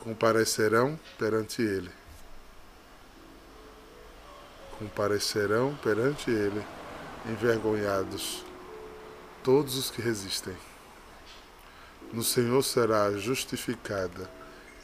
Comparecerão 0.00 0.98
perante 1.18 1.62
ele. 1.62 1.90
Comparecerão 4.78 5.74
perante 5.82 6.30
ele 6.30 6.62
envergonhados 7.26 8.44
todos 9.42 9.76
os 9.76 9.90
que 9.90 10.00
resistem. 10.00 10.56
No 12.12 12.22
Senhor 12.22 12.62
será 12.62 13.10
justificada 13.12 14.30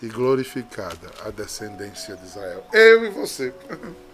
e 0.02 0.08
glorificada 0.08 1.10
a 1.24 1.30
descendência 1.30 2.16
de 2.16 2.26
Israel. 2.26 2.66
Eu 2.72 3.04
e 3.04 3.10
você. 3.10 3.54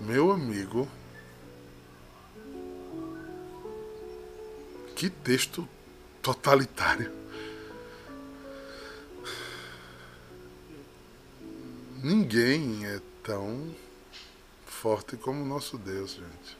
Meu 0.00 0.30
amigo, 0.30 0.88
que 4.94 5.10
texto 5.10 5.68
totalitário. 6.22 7.12
Ninguém 12.02 12.86
é 12.86 13.00
tão 13.22 13.74
forte 14.80 15.16
como 15.16 15.42
o 15.42 15.46
nosso 15.46 15.76
Deus, 15.76 16.12
gente. 16.12 16.56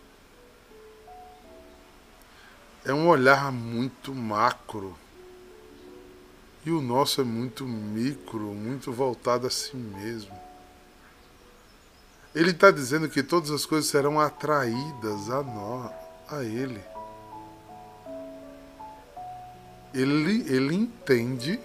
É 2.85 2.93
um 2.93 3.09
olhar 3.09 3.53
muito 3.53 4.13
macro. 4.15 4.97
E 6.67 6.71
o 6.71 6.83
nosso 6.83 7.21
é 7.21 7.25
muito 7.25 7.65
micro, 7.65 8.53
muito 8.55 8.93
voltado 8.93 9.47
a 9.47 9.51
si 9.51 9.77
mesmo. 9.77 10.37
Ele 12.35 12.51
está 12.51 12.71
dizendo 12.71 13.09
que 13.09 13.23
todas 13.23 13.51
as 13.51 13.65
coisas 13.65 13.89
serão 13.89 14.21
atraídas 14.21 15.31
a 15.31 15.43
nós, 15.43 15.93
a 16.29 16.43
Ele. 16.43 16.83
Ele, 19.95 20.53
ele 20.53 20.75
entende 20.75 21.59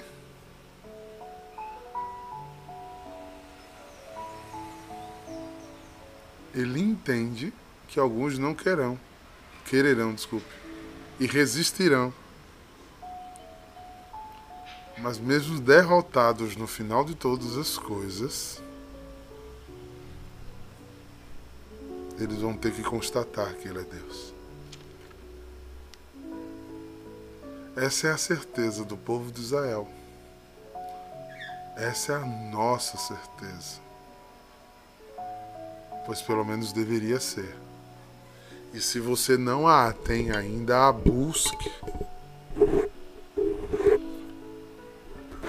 ele 6.53 6.79
entende 6.79 7.53
que 7.87 7.99
alguns 7.99 8.37
não 8.37 8.53
querão, 8.53 8.99
quererão, 9.65 10.13
desculpe, 10.13 10.45
e 11.19 11.25
resistirão. 11.25 12.13
Mas 14.99 15.17
mesmo 15.17 15.59
derrotados 15.59 16.55
no 16.55 16.67
final 16.67 17.03
de 17.03 17.15
todas 17.15 17.57
as 17.57 17.77
coisas, 17.77 18.61
eles 22.19 22.39
vão 22.39 22.55
ter 22.55 22.71
que 22.71 22.83
constatar 22.83 23.55
que 23.55 23.67
Ele 23.67 23.79
é 23.79 23.83
Deus. 23.83 24.33
Essa 27.75 28.09
é 28.09 28.11
a 28.11 28.17
certeza 28.17 28.85
do 28.85 28.95
povo 28.95 29.31
de 29.31 29.41
Israel. 29.41 29.89
Essa 31.75 32.13
é 32.13 32.15
a 32.17 32.25
nossa 32.25 32.97
certeza 32.97 33.83
pois 36.05 36.21
pelo 36.21 36.43
menos 36.43 36.71
deveria 36.71 37.19
ser. 37.19 37.55
E 38.73 38.81
se 38.81 38.99
você 38.99 39.37
não 39.37 39.67
a 39.67 39.93
tem 39.93 40.31
ainda, 40.31 40.87
a 40.87 40.91
busque. 40.91 41.71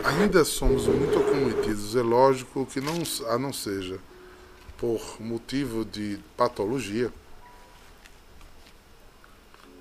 Ainda 0.05 0.45
somos 0.45 0.87
muito 0.87 1.19
acometidos, 1.19 1.97
é 1.97 2.03
lógico 2.03 2.67
que 2.67 2.81
não, 2.81 2.95
a 3.31 3.39
não 3.39 3.53
seja 3.53 3.99
por 4.77 5.21
motivo 5.21 5.85
de 5.85 6.21
patologia. 6.37 7.11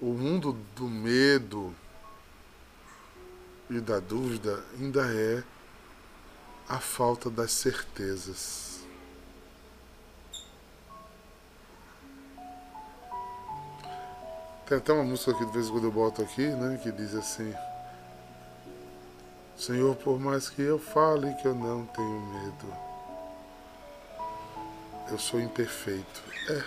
O 0.01 0.13
mundo 0.13 0.57
do 0.75 0.85
medo 0.85 1.75
e 3.69 3.79
da 3.79 3.99
dúvida 3.99 4.63
ainda 4.79 5.05
é 5.13 5.43
a 6.67 6.79
falta 6.79 7.29
das 7.29 7.51
certezas. 7.51 8.72
Tem 14.73 14.79
até 14.79 14.91
uma 14.91 15.03
música 15.03 15.35
que 15.35 15.45
de 15.45 15.51
vez 15.51 15.67
em 15.67 15.71
quando 15.71 15.83
eu 15.83 15.91
boto 15.91 16.23
aqui, 16.23 16.47
né? 16.47 16.79
Que 16.81 16.91
diz 16.91 17.13
assim. 17.13 17.53
Senhor, 19.55 19.95
por 19.97 20.19
mais 20.19 20.49
que 20.49 20.63
eu 20.63 20.79
fale 20.79 21.31
que 21.35 21.47
eu 21.47 21.53
não 21.53 21.85
tenho 21.85 22.21
medo, 22.21 22.73
eu 25.11 25.19
sou 25.19 25.39
imperfeito. 25.39 26.23
É. 26.49 26.63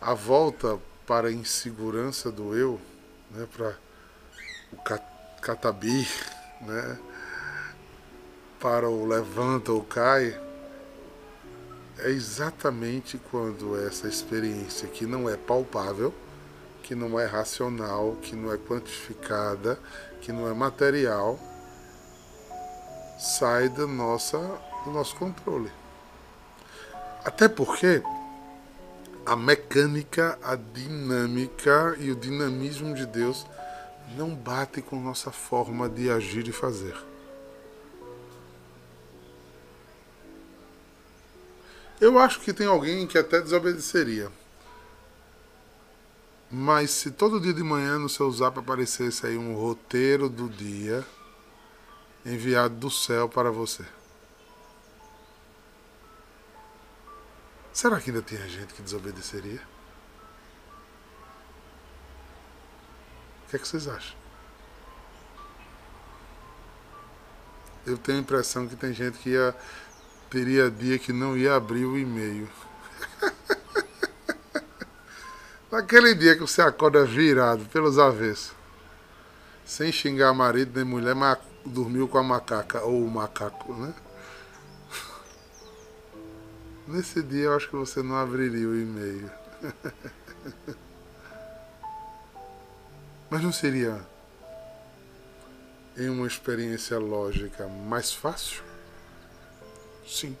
A 0.00 0.14
volta 0.14 0.78
para 1.04 1.26
a 1.26 1.32
insegurança 1.32 2.30
do 2.30 2.56
eu, 2.56 2.80
né, 3.32 3.48
para 3.52 3.74
o 4.72 5.40
catabi, 5.40 6.06
né, 6.62 6.96
para 8.60 8.88
o 8.88 9.04
levanta 9.04 9.72
ou 9.72 9.82
cai, 9.82 10.40
é 11.98 12.08
exatamente 12.08 13.18
quando 13.32 13.76
essa 13.84 14.06
experiência 14.06 14.86
que 14.86 15.06
não 15.06 15.28
é 15.28 15.36
palpável, 15.36 16.14
que 16.86 16.94
não 16.94 17.18
é 17.18 17.26
racional, 17.26 18.16
que 18.22 18.36
não 18.36 18.52
é 18.52 18.56
quantificada, 18.56 19.76
que 20.20 20.30
não 20.30 20.48
é 20.48 20.54
material, 20.54 21.36
sai 23.18 23.68
da 23.68 23.88
nossa, 23.88 24.38
do 24.84 24.92
nosso 24.92 25.16
controle. 25.16 25.70
Até 27.24 27.48
porque 27.48 28.00
a 29.26 29.34
mecânica, 29.34 30.38
a 30.44 30.54
dinâmica 30.54 31.96
e 31.98 32.12
o 32.12 32.14
dinamismo 32.14 32.94
de 32.94 33.04
Deus 33.04 33.44
não 34.16 34.32
bate 34.32 34.80
com 34.80 35.00
nossa 35.00 35.32
forma 35.32 35.88
de 35.88 36.08
agir 36.08 36.46
e 36.46 36.52
fazer. 36.52 36.96
Eu 42.00 42.16
acho 42.20 42.40
que 42.40 42.52
tem 42.52 42.68
alguém 42.68 43.08
que 43.08 43.18
até 43.18 43.40
desobedeceria. 43.40 44.30
Mas 46.58 46.90
se 46.90 47.10
todo 47.10 47.38
dia 47.38 47.52
de 47.52 47.62
manhã 47.62 47.98
no 47.98 48.08
seu 48.08 48.30
zap 48.30 48.58
aparecesse 48.58 49.26
aí 49.26 49.36
um 49.36 49.54
roteiro 49.54 50.26
do 50.26 50.48
dia 50.48 51.06
enviado 52.24 52.74
do 52.76 52.90
céu 52.90 53.28
para 53.28 53.50
você. 53.50 53.84
Será 57.74 58.00
que 58.00 58.08
ainda 58.08 58.22
tem 58.22 58.38
gente 58.48 58.72
que 58.72 58.80
desobedeceria? 58.80 59.60
O 63.44 63.50
que 63.50 63.56
é 63.56 63.58
que 63.58 63.68
vocês 63.68 63.86
acham? 63.86 64.16
Eu 67.84 67.98
tenho 67.98 68.16
a 68.16 68.22
impressão 68.22 68.66
que 68.66 68.76
tem 68.76 68.94
gente 68.94 69.18
que 69.18 69.28
ia, 69.28 69.54
teria 70.30 70.70
dia 70.70 70.98
que 70.98 71.12
não 71.12 71.36
ia 71.36 71.54
abrir 71.54 71.84
o 71.84 71.98
e-mail. 71.98 72.48
Naquele 75.70 76.14
dia 76.14 76.34
que 76.34 76.42
você 76.42 76.62
acorda 76.62 77.04
virado 77.04 77.64
pelos 77.66 77.98
avessos, 77.98 78.52
sem 79.64 79.90
xingar 79.90 80.32
marido 80.32 80.76
nem 80.76 80.84
mulher, 80.84 81.14
mas 81.14 81.38
dormiu 81.64 82.06
com 82.06 82.18
a 82.18 82.22
macaca 82.22 82.84
ou 82.84 83.04
o 83.04 83.10
macaco, 83.10 83.74
né? 83.74 83.92
Nesse 86.86 87.20
dia 87.20 87.46
eu 87.46 87.56
acho 87.56 87.68
que 87.68 87.74
você 87.74 88.00
não 88.00 88.14
abriria 88.14 88.68
o 88.68 88.76
e-mail. 88.76 89.28
Mas 93.28 93.42
não 93.42 93.52
seria 93.52 94.00
em 95.96 96.08
uma 96.08 96.28
experiência 96.28 96.96
lógica 96.96 97.66
mais 97.66 98.12
fácil? 98.12 98.62
Sim. 100.06 100.38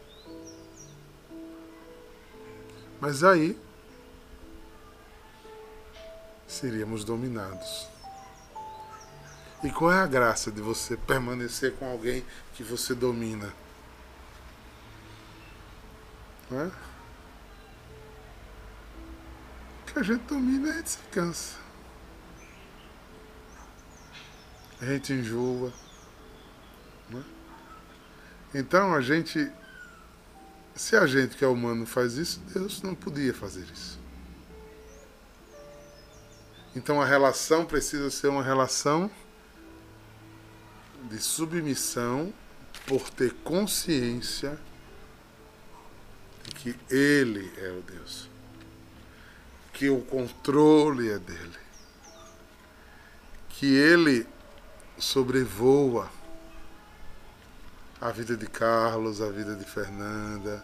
Mas 3.00 3.24
aí 3.24 3.58
seríamos 6.46 7.04
dominados. 7.04 7.88
E 9.64 9.70
qual 9.70 9.90
é 9.90 9.98
a 9.98 10.06
graça 10.06 10.50
de 10.50 10.60
você 10.60 10.96
permanecer 10.96 11.74
com 11.74 11.90
alguém 11.90 12.24
que 12.54 12.62
você 12.62 12.94
domina? 12.94 13.52
Não 16.50 16.60
é? 16.60 16.70
Que 19.86 19.98
a 19.98 20.02
gente 20.02 20.22
domina, 20.24 20.70
a 20.70 20.72
gente 20.74 20.90
se 20.90 20.98
cansa. 21.10 21.56
A 24.80 24.84
gente 24.84 25.12
enjoa. 25.14 25.72
Não 27.10 27.20
é? 27.20 27.24
Então 28.54 28.94
a 28.94 29.00
gente. 29.00 29.50
Se 30.74 30.94
a 30.94 31.06
gente 31.06 31.36
que 31.36 31.44
é 31.44 31.48
humano 31.48 31.86
faz 31.86 32.14
isso, 32.18 32.38
Deus 32.52 32.82
não 32.82 32.94
podia 32.94 33.32
fazer 33.32 33.64
isso. 33.72 33.98
Então 36.76 37.00
a 37.00 37.06
relação 37.06 37.64
precisa 37.64 38.10
ser 38.10 38.28
uma 38.28 38.42
relação 38.42 39.10
de 41.08 41.18
submissão 41.18 42.30
por 42.86 43.08
ter 43.08 43.32
consciência 43.36 44.58
de 46.42 46.50
que 46.50 46.78
Ele 46.94 47.50
é 47.56 47.70
o 47.70 47.80
Deus, 47.80 48.28
que 49.72 49.88
o 49.88 50.02
controle 50.02 51.10
é 51.10 51.18
dele, 51.18 51.58
que 53.48 53.74
Ele 53.74 54.26
sobrevoa 54.98 56.10
a 57.98 58.10
vida 58.10 58.36
de 58.36 58.46
Carlos, 58.46 59.22
a 59.22 59.30
vida 59.30 59.56
de 59.56 59.64
Fernanda, 59.64 60.62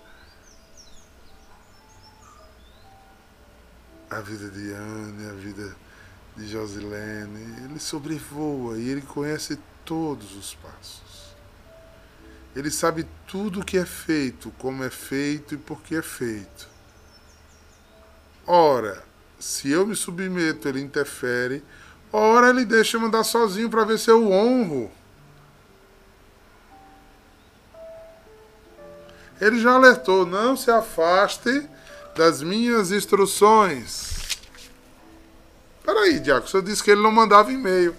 a 4.11 4.21
vida 4.21 4.51
de 4.51 4.75
Anne, 4.75 5.31
a 5.31 5.33
vida 5.33 5.75
de 6.37 6.47
Josilene. 6.49 7.65
Ele 7.65 7.79
sobrevoa 7.79 8.79
e 8.79 8.89
ele 8.89 9.03
conhece 9.03 9.59
todos 9.85 10.37
os 10.37 10.55
passos. 10.55 11.03
Ele 12.55 12.71
sabe 12.71 13.07
tudo 13.27 13.61
o 13.61 13.65
que 13.65 13.79
é 13.79 13.87
feito, 13.87 14.53
como 14.59 14.85
é 14.85 14.91
feito 14.91 15.55
e 15.55 15.59
por 15.59 15.81
que 15.83 15.97
é 15.97 16.03
feito. 16.03 16.69
Ora, 18.47 19.03
se 19.39 19.71
eu 19.71 19.87
me 19.87 19.97
submeto, 19.97 20.69
ele 20.69 20.81
interfere. 20.81 21.65
Ora, 22.13 22.51
ele 22.51 22.65
deixa 22.65 22.97
eu 22.97 23.05
andar 23.05 23.25
sozinho 23.25 23.71
para 23.71 23.85
ver 23.85 23.99
se 23.99 24.11
eu 24.11 24.31
honro. 24.31 24.91
Ele 29.41 29.59
já 29.59 29.73
alertou: 29.73 30.27
não 30.27 30.57
se 30.57 30.71
afaste 30.71 31.69
das 32.15 32.43
minhas 32.43 32.93
instruções. 32.93 34.12
Peraí, 35.85 36.21
Diaco, 36.21 36.49
você 36.49 36.63
disse 36.63 36.83
que 36.83 36.91
ele 36.91 37.03
não 37.03 37.11
mandava 37.11 37.53
e-mail. 37.53 37.95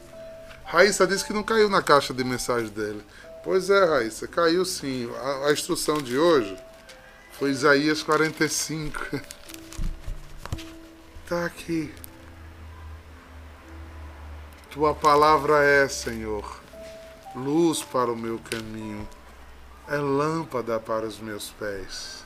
Raíssa 0.64 1.06
disse 1.06 1.26
que 1.26 1.34
não 1.34 1.44
caiu 1.44 1.70
na 1.70 1.82
caixa 1.82 2.14
de 2.14 2.24
mensagem 2.24 2.70
dele. 2.70 3.04
Pois 3.44 3.70
é, 3.70 3.86
Raíssa, 3.86 4.28
caiu 4.28 4.64
sim. 4.64 5.10
A, 5.18 5.48
a 5.48 5.54
instrução 5.54 5.98
de 5.98 6.18
hoje 6.18 6.58
foi 7.34 7.52
Isaías 7.52 8.02
45. 8.04 9.20
Tá 11.26 11.46
aqui. 11.46 11.92
Tua 14.70 14.94
palavra 14.94 15.64
é, 15.64 15.88
Senhor, 15.88 16.60
luz 17.34 17.82
para 17.82 18.12
o 18.12 18.16
meu 18.16 18.40
caminho, 18.40 19.08
é 19.88 19.96
lâmpada 19.96 20.80
para 20.82 21.06
os 21.06 21.20
meus 21.20 21.50
pés. 21.52 22.22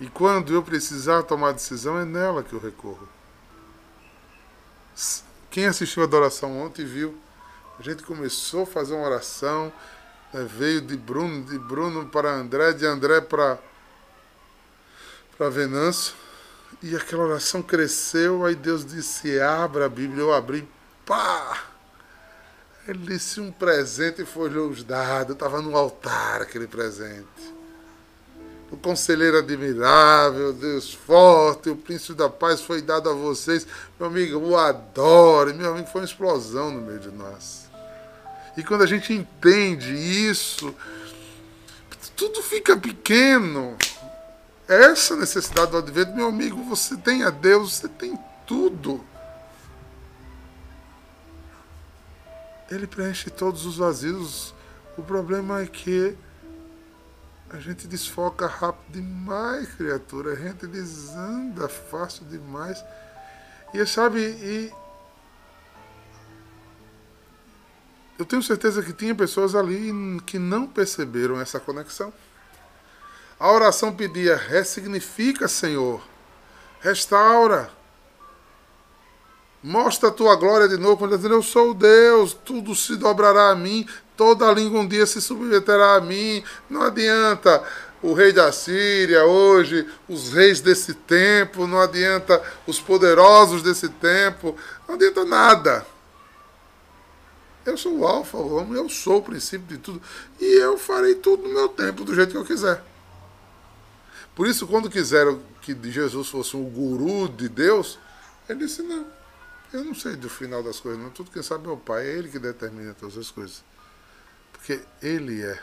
E 0.00 0.06
quando 0.08 0.54
eu 0.54 0.62
precisar 0.62 1.24
tomar 1.24 1.52
decisão, 1.52 1.98
é 1.98 2.04
nela 2.04 2.42
que 2.42 2.52
eu 2.52 2.60
recorro. 2.60 3.08
Quem 5.50 5.66
assistiu 5.66 6.02
a 6.02 6.06
adoração 6.06 6.58
ontem 6.60 6.84
viu. 6.84 7.18
A 7.78 7.82
gente 7.82 8.02
começou 8.02 8.62
a 8.62 8.66
fazer 8.66 8.94
uma 8.94 9.06
oração, 9.06 9.72
né, 10.32 10.44
veio 10.48 10.80
de 10.80 10.96
Bruno, 10.96 11.44
de 11.44 11.58
Bruno 11.58 12.06
para 12.06 12.30
André, 12.30 12.72
de 12.72 12.86
André 12.86 13.20
para 13.20 13.58
para 15.36 15.48
Venâncio. 15.48 16.14
E 16.82 16.96
aquela 16.96 17.24
oração 17.24 17.62
cresceu, 17.62 18.44
aí 18.44 18.54
Deus 18.54 18.84
disse: 18.84 19.40
abra 19.40 19.86
a 19.86 19.88
Bíblia, 19.88 20.22
eu 20.22 20.34
abri, 20.34 20.68
pá! 21.06 21.64
Ele 22.86 22.98
disse: 22.98 23.40
um 23.40 23.52
presente 23.52 24.24
foi 24.24 24.48
lhes 24.48 24.82
dado, 24.82 25.32
estava 25.32 25.62
no 25.62 25.76
altar 25.76 26.42
aquele 26.42 26.66
presente 26.66 27.57
o 28.70 28.76
conselheiro 28.76 29.38
admirável, 29.38 30.52
Deus 30.52 30.92
forte, 30.92 31.70
o 31.70 31.76
príncipe 31.76 32.14
da 32.14 32.28
paz 32.28 32.60
foi 32.60 32.82
dado 32.82 33.08
a 33.08 33.14
vocês. 33.14 33.66
Meu 33.98 34.08
amigo, 34.08 34.38
o 34.38 34.56
adoro. 34.56 35.54
Meu 35.54 35.72
amigo, 35.72 35.88
foi 35.88 36.02
uma 36.02 36.06
explosão 36.06 36.70
no 36.70 36.80
meio 36.82 36.98
de 36.98 37.10
nós. 37.10 37.68
E 38.56 38.62
quando 38.62 38.82
a 38.82 38.86
gente 38.86 39.12
entende 39.12 39.94
isso, 39.94 40.74
tudo 42.14 42.42
fica 42.42 42.76
pequeno. 42.76 43.76
Essa 44.66 45.16
necessidade 45.16 45.70
do 45.70 45.78
advento, 45.78 46.14
meu 46.14 46.26
amigo, 46.26 46.62
você 46.64 46.96
tem 46.96 47.22
a 47.22 47.30
Deus, 47.30 47.74
você 47.74 47.88
tem 47.88 48.18
tudo. 48.46 49.02
Ele 52.70 52.86
preenche 52.86 53.30
todos 53.30 53.64
os 53.64 53.78
vazios. 53.78 54.54
O 54.96 55.02
problema 55.02 55.62
é 55.62 55.66
que 55.66 56.14
a 57.50 57.58
gente 57.58 57.86
desfoca 57.86 58.46
rápido 58.46 58.92
demais, 58.92 59.68
criatura. 59.74 60.32
A 60.32 60.36
gente 60.36 60.66
desanda 60.66 61.68
fácil 61.68 62.24
demais. 62.26 62.82
E 63.72 63.84
sabe, 63.86 64.20
e 64.20 64.72
eu 68.18 68.24
tenho 68.24 68.42
certeza 68.42 68.82
que 68.82 68.92
tinha 68.92 69.14
pessoas 69.14 69.54
ali 69.54 69.92
que 70.26 70.38
não 70.38 70.66
perceberam 70.66 71.40
essa 71.40 71.60
conexão. 71.60 72.12
A 73.38 73.52
oração 73.52 73.94
pedia: 73.94 74.36
ressignifica, 74.36 75.46
Senhor, 75.46 76.02
restaura, 76.80 77.70
mostra 79.62 80.08
a 80.08 80.12
tua 80.12 80.34
glória 80.34 80.68
de 80.68 80.76
novo. 80.76 80.96
Quando 80.96 81.16
dizendo: 81.16 81.36
Eu 81.36 81.42
sou 81.42 81.72
Deus, 81.72 82.32
tudo 82.32 82.74
se 82.74 82.96
dobrará 82.96 83.50
a 83.50 83.54
mim, 83.54 83.86
Toda 84.18 84.52
língua 84.52 84.80
um 84.80 84.88
dia 84.88 85.06
se 85.06 85.22
submeterá 85.22 85.94
a 85.94 86.00
mim. 86.00 86.42
Não 86.68 86.82
adianta 86.82 87.62
o 88.02 88.12
rei 88.12 88.32
da 88.32 88.50
Síria 88.50 89.24
hoje, 89.24 89.88
os 90.08 90.32
reis 90.32 90.60
desse 90.60 90.92
tempo, 90.92 91.68
não 91.68 91.80
adianta 91.80 92.42
os 92.66 92.80
poderosos 92.80 93.62
desse 93.62 93.88
tempo, 93.88 94.56
não 94.88 94.96
adianta 94.96 95.24
nada. 95.24 95.86
Eu 97.64 97.76
sou 97.76 97.98
o 97.98 98.06
alfa, 98.06 98.36
o 98.36 98.56
homem, 98.56 98.74
eu 98.74 98.88
sou 98.88 99.18
o 99.18 99.22
princípio 99.22 99.68
de 99.68 99.78
tudo. 99.78 100.02
E 100.40 100.44
eu 100.60 100.76
farei 100.76 101.14
tudo 101.14 101.44
no 101.44 101.54
meu 101.54 101.68
tempo, 101.68 102.02
do 102.02 102.12
jeito 102.12 102.32
que 102.32 102.38
eu 102.38 102.44
quiser. 102.44 102.82
Por 104.34 104.48
isso, 104.48 104.66
quando 104.66 104.90
quiseram 104.90 105.40
que 105.62 105.76
Jesus 105.92 106.26
fosse 106.26 106.56
o 106.56 106.64
guru 106.64 107.28
de 107.28 107.48
Deus, 107.48 108.00
ele 108.48 108.66
disse, 108.66 108.82
não, 108.82 109.06
eu 109.72 109.84
não 109.84 109.94
sei 109.94 110.16
do 110.16 110.28
final 110.28 110.60
das 110.60 110.80
coisas, 110.80 111.00
não. 111.00 111.10
Tudo 111.10 111.30
quem 111.30 111.42
sabe 111.42 111.68
é 111.68 111.70
o 111.70 111.76
Pai, 111.76 112.04
é 112.04 112.18
Ele 112.18 112.28
que 112.28 112.38
determina 112.40 112.96
todas 112.98 113.16
as 113.16 113.30
coisas. 113.30 113.67
Porque 114.68 114.84
Ele 115.00 115.42
é. 115.42 115.58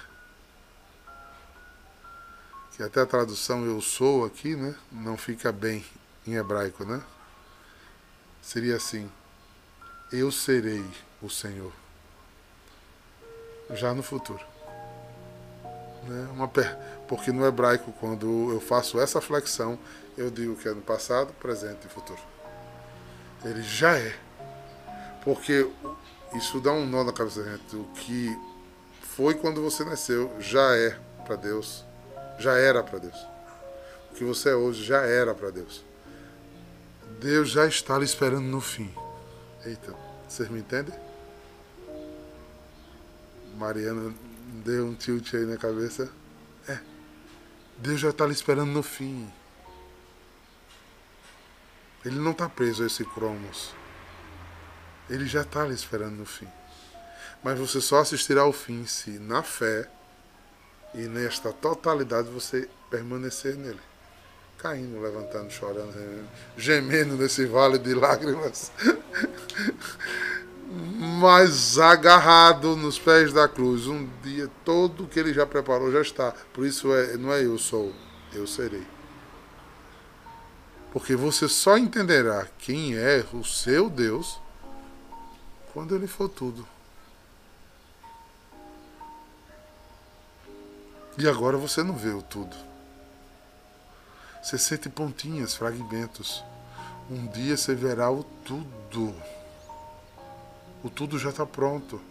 Que 2.76 2.82
até 2.82 3.02
a 3.02 3.06
tradução 3.06 3.64
eu 3.64 3.80
sou 3.80 4.26
aqui, 4.26 4.56
né? 4.56 4.74
Não 4.92 5.16
fica 5.16 5.52
bem 5.52 5.86
em 6.26 6.34
hebraico, 6.34 6.84
né? 6.84 7.04
Seria 8.42 8.78
assim: 8.78 9.08
Eu 10.12 10.32
serei 10.32 10.84
o 11.22 11.30
Senhor. 11.30 11.72
Já 13.76 13.94
no 13.94 14.02
futuro. 14.02 14.44
Né? 16.08 16.28
Uma 16.34 16.48
per... 16.48 16.76
Porque 17.08 17.32
no 17.32 17.46
hebraico, 17.46 17.94
quando 18.00 18.52
eu 18.52 18.60
faço 18.60 19.00
essa 19.00 19.22
flexão, 19.22 19.78
eu 20.18 20.32
digo 20.32 20.56
que 20.56 20.68
é 20.68 20.74
no 20.74 20.82
passado, 20.82 21.32
presente 21.34 21.86
e 21.86 21.90
futuro. 21.90 22.22
Ele 23.44 23.62
já 23.62 24.00
é. 24.00 24.18
Porque 25.24 25.70
isso 26.34 26.60
dá 26.60 26.72
um 26.72 26.88
nó 26.88 27.04
na 27.04 27.14
cabeça 27.14 27.44
da 27.44 27.52
gente. 27.52 27.76
O 27.76 27.84
que 27.94 28.55
foi 29.16 29.34
quando 29.34 29.62
você 29.62 29.86
nasceu, 29.86 30.30
já 30.42 30.76
é 30.76 31.00
para 31.26 31.38
Deus, 31.38 31.86
já 32.38 32.58
era 32.58 32.84
para 32.84 33.00
Deus. 33.00 33.16
O 34.12 34.16
que 34.16 34.26
você 34.26 34.50
é 34.50 34.56
hoje 34.56 34.84
já 34.84 35.04
era 35.04 35.34
para 35.34 35.52
Deus. 35.52 35.86
Deus 37.22 37.50
já 37.50 37.66
está 37.66 37.98
lhe 37.98 38.04
esperando 38.04 38.44
no 38.44 38.60
fim. 38.60 38.94
Eita, 39.66 39.96
vocês 40.28 40.50
me 40.50 40.60
entendem? 40.60 40.94
Mariana 43.58 44.14
deu 44.66 44.86
um 44.86 44.94
tilt 44.94 45.34
aí 45.34 45.46
na 45.46 45.56
cabeça. 45.56 46.12
É, 46.68 46.78
Deus 47.78 48.02
já 48.02 48.10
está 48.10 48.26
lhe 48.26 48.34
esperando 48.34 48.72
no 48.72 48.84
fim. 48.84 49.32
Ele 52.04 52.20
não 52.20 52.32
está 52.32 52.50
preso 52.50 52.84
a 52.84 52.88
esse 52.88 53.06
cromos. 53.06 53.74
Ele 55.10 55.26
já 55.26 55.42
está 55.42 55.62
ali 55.62 55.74
esperando 55.74 56.18
no 56.18 56.26
fim. 56.26 56.50
Mas 57.46 57.60
você 57.60 57.80
só 57.80 58.00
assistirá 58.00 58.42
ao 58.42 58.52
fim 58.52 58.88
se, 58.88 59.20
na 59.20 59.44
fé 59.44 59.88
e 60.96 61.04
nesta 61.04 61.54
totalidade, 61.54 62.28
você 62.28 62.68
permanecer 62.90 63.56
nele. 63.56 63.80
Caindo, 64.58 65.00
levantando, 65.00 65.52
chorando, 65.52 65.94
gemendo 66.58 67.16
nesse 67.16 67.46
vale 67.46 67.78
de 67.78 67.94
lágrimas. 67.94 68.72
Mas 71.22 71.78
agarrado 71.78 72.76
nos 72.76 72.98
pés 72.98 73.32
da 73.32 73.48
cruz. 73.48 73.86
Um 73.86 74.10
dia 74.24 74.50
todo 74.64 75.06
que 75.06 75.20
ele 75.20 75.32
já 75.32 75.46
preparou 75.46 75.92
já 75.92 76.02
está. 76.02 76.34
Por 76.52 76.66
isso 76.66 76.92
é, 76.96 77.16
não 77.16 77.32
é 77.32 77.46
eu 77.46 77.60
sou, 77.60 77.94
eu 78.34 78.48
serei. 78.48 78.88
Porque 80.92 81.16
você 81.16 81.48
só 81.48 81.78
entenderá 81.78 82.48
quem 82.58 82.98
é 82.98 83.24
o 83.32 83.44
seu 83.44 83.88
Deus 83.88 84.42
quando 85.72 85.94
ele 85.94 86.08
for 86.08 86.28
tudo. 86.28 86.74
E 91.18 91.28
agora 91.28 91.58
você 91.58 91.84
não 91.84 91.96
vê 91.96 92.10
o 92.10 92.22
tudo. 92.22 92.56
Você 94.44 94.58
sente 94.58 94.90
pontinhas, 94.90 95.56
fragmentos. 95.56 96.44
Um 97.10 97.28
dia 97.28 97.56
você 97.56 97.74
verá 97.74 98.12
o 98.12 98.24
tudo. 98.44 99.16
O 100.84 100.90
tudo 100.90 101.18
já 101.18 101.30
está 101.30 101.46
pronto. 101.46 102.02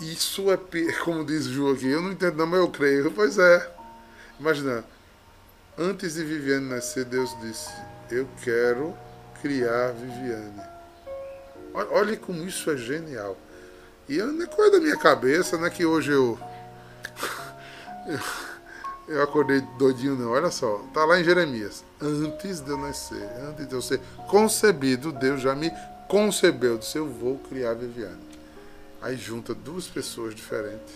Isso 0.00 0.50
é, 0.50 0.56
como 1.04 1.24
diz 1.24 1.44
Ju 1.44 1.70
aqui, 1.72 1.86
eu 1.86 2.02
não 2.02 2.12
entendo 2.12 2.36
não, 2.36 2.46
mas 2.46 2.60
eu 2.60 2.70
creio. 2.70 3.10
Pois 3.12 3.38
é. 3.38 3.74
Imagina, 4.38 4.84
Antes 5.80 6.14
de 6.14 6.24
Viviane 6.24 6.68
nascer, 6.68 7.04
Deus 7.04 7.38
disse: 7.40 7.70
Eu 8.10 8.28
quero 8.42 8.96
criar 9.40 9.92
Viviane. 9.92 10.60
Olha 11.72 12.16
como 12.16 12.42
isso 12.42 12.68
é 12.68 12.76
genial. 12.76 13.38
E 14.08 14.18
não 14.18 14.42
é 14.42 14.46
coisa 14.46 14.72
da 14.72 14.80
minha 14.80 14.96
cabeça, 14.96 15.56
não 15.56 15.66
é 15.66 15.70
que 15.70 15.86
hoje 15.86 16.10
eu. 16.10 16.36
Eu 19.08 19.22
acordei 19.22 19.60
doidinho, 19.78 20.16
não. 20.16 20.30
Olha 20.30 20.50
só, 20.50 20.84
tá 20.92 21.04
lá 21.04 21.20
em 21.20 21.24
Jeremias. 21.24 21.84
Antes 22.00 22.60
de 22.60 22.70
eu 22.70 22.78
nascer, 22.78 23.28
antes 23.48 23.66
de 23.66 23.74
eu 23.74 23.82
ser 23.82 24.00
concebido, 24.28 25.12
Deus 25.12 25.40
já 25.40 25.54
me 25.54 25.70
concebeu. 26.08 26.78
Disse: 26.78 26.98
Eu 26.98 27.08
vou 27.08 27.38
criar 27.38 27.74
Viviane. 27.74 28.28
Aí 29.00 29.16
junta 29.16 29.54
duas 29.54 29.86
pessoas 29.86 30.34
diferentes 30.34 30.94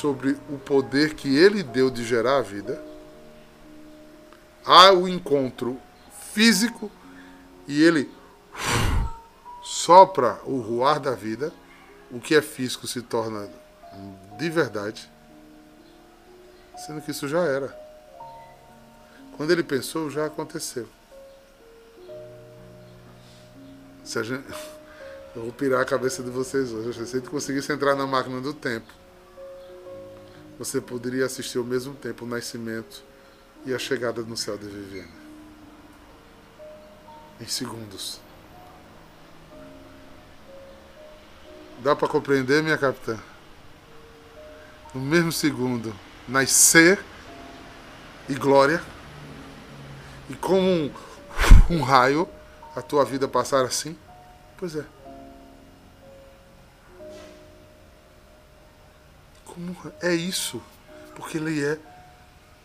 sobre 0.00 0.36
o 0.50 0.58
poder 0.58 1.14
que 1.14 1.36
ele 1.36 1.62
deu 1.62 1.90
de 1.90 2.04
gerar 2.04 2.38
a 2.38 2.42
vida 2.42 2.82
há 4.66 4.92
o 4.92 5.08
encontro 5.08 5.78
físico 6.32 6.90
e 7.68 7.82
ele 7.82 8.10
sopra 9.62 10.40
o 10.44 10.58
ruar 10.58 10.98
da 10.98 11.12
vida, 11.12 11.52
o 12.10 12.18
que 12.20 12.34
é 12.34 12.42
físico 12.42 12.86
se 12.86 13.00
torna 13.00 13.48
de 14.36 14.50
verdade, 14.50 15.10
sendo 16.76 17.00
que 17.00 17.10
isso 17.10 17.28
já 17.28 17.40
era. 17.40 17.74
Quando 19.36 19.50
ele 19.50 19.62
pensou, 19.62 20.10
já 20.10 20.26
aconteceu. 20.26 20.88
Se 24.04 24.18
a 24.18 24.22
gente... 24.22 24.44
Eu 25.34 25.42
vou 25.42 25.52
pirar 25.52 25.82
a 25.82 25.84
cabeça 25.84 26.22
de 26.22 26.30
vocês 26.30 26.72
hoje. 26.72 27.06
Se 27.06 27.18
ele 27.18 27.26
conseguisse 27.26 27.70
entrar 27.70 27.94
na 27.94 28.06
máquina 28.06 28.40
do 28.40 28.54
tempo, 28.54 28.90
você 30.58 30.80
poderia 30.80 31.26
assistir 31.26 31.58
ao 31.58 31.64
mesmo 31.64 31.94
tempo 31.94 32.24
o 32.24 32.28
nascimento 32.28 33.04
e 33.66 33.74
a 33.74 33.78
chegada 33.78 34.22
no 34.22 34.36
céu 34.36 34.56
de 34.56 34.66
Viviane. 34.66 35.12
Em 37.38 37.46
segundos. 37.46 38.18
Dá 41.80 41.94
para 41.94 42.08
compreender, 42.08 42.62
minha 42.62 42.78
capitã? 42.78 43.18
No 44.94 45.02
mesmo 45.02 45.30
segundo, 45.30 45.94
nascer 46.28 46.98
e 48.28 48.34
glória, 48.34 48.82
e 50.28 50.34
como 50.34 50.60
um, 50.60 50.90
um 51.70 51.82
raio, 51.82 52.28
a 52.74 52.82
tua 52.82 53.04
vida 53.04 53.28
passar 53.28 53.64
assim? 53.64 53.96
Pois 54.58 54.74
é. 54.74 54.84
Como 59.44 59.76
é 60.02 60.14
isso? 60.14 60.60
Porque 61.14 61.38
ele 61.38 61.64
é 61.64 61.78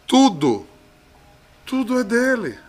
tudo. 0.08 0.68
Tudo 1.66 2.00
é 2.00 2.04
dele. 2.04 2.60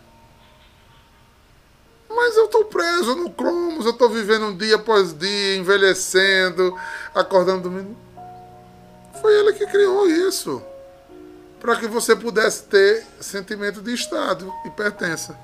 Mas 2.09 2.37
eu 2.37 2.45
estou 2.45 2.67
preso 2.67 3.17
no 3.17 3.31
cromos, 3.31 3.85
eu 3.85 3.93
estou 3.93 4.09
vivendo 4.09 4.57
dia 4.57 4.77
após 4.77 5.17
dia, 5.17 5.57
envelhecendo, 5.57 6.79
acordando. 7.15 7.97
Foi 9.21 9.35
ele 9.35 9.55
que 9.55 9.67
criou 9.67 10.07
isso. 10.07 10.63
Para 11.63 11.77
que 11.77 11.87
você 11.87 12.17
pudesse 12.17 12.65
ter 12.65 13.07
sentimento 13.21 13.81
de 13.81 13.95
Estado 13.95 14.53
e 14.67 14.71
pertença. 14.71 15.39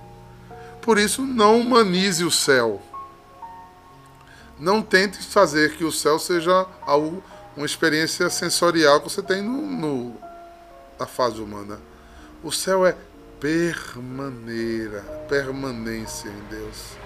Por 0.83 0.99
isso, 0.99 1.23
não 1.23 1.61
humanize 1.61 2.25
o 2.25 2.31
céu. 2.31 2.83
Não 4.59 4.83
tente 4.83 5.19
fazer 5.19 5.77
que 5.77 5.85
o 5.85 5.93
céu 5.93 6.19
seja 6.19 6.67
algo, 6.85 7.23
uma 7.57 7.65
experiência 7.65 8.29
sensorial 8.31 9.01
que 9.01 9.09
você 9.09 9.23
tem 9.23 9.41
no, 9.41 9.63
no 9.63 10.17
na 10.99 11.07
fase 11.07 11.41
humana. 11.41 11.79
O 12.43 12.51
céu 12.51 12.85
é 12.85 12.97
permaneira, 13.39 15.03
permanência 15.29 16.29
em 16.29 16.43
Deus. 16.51 16.97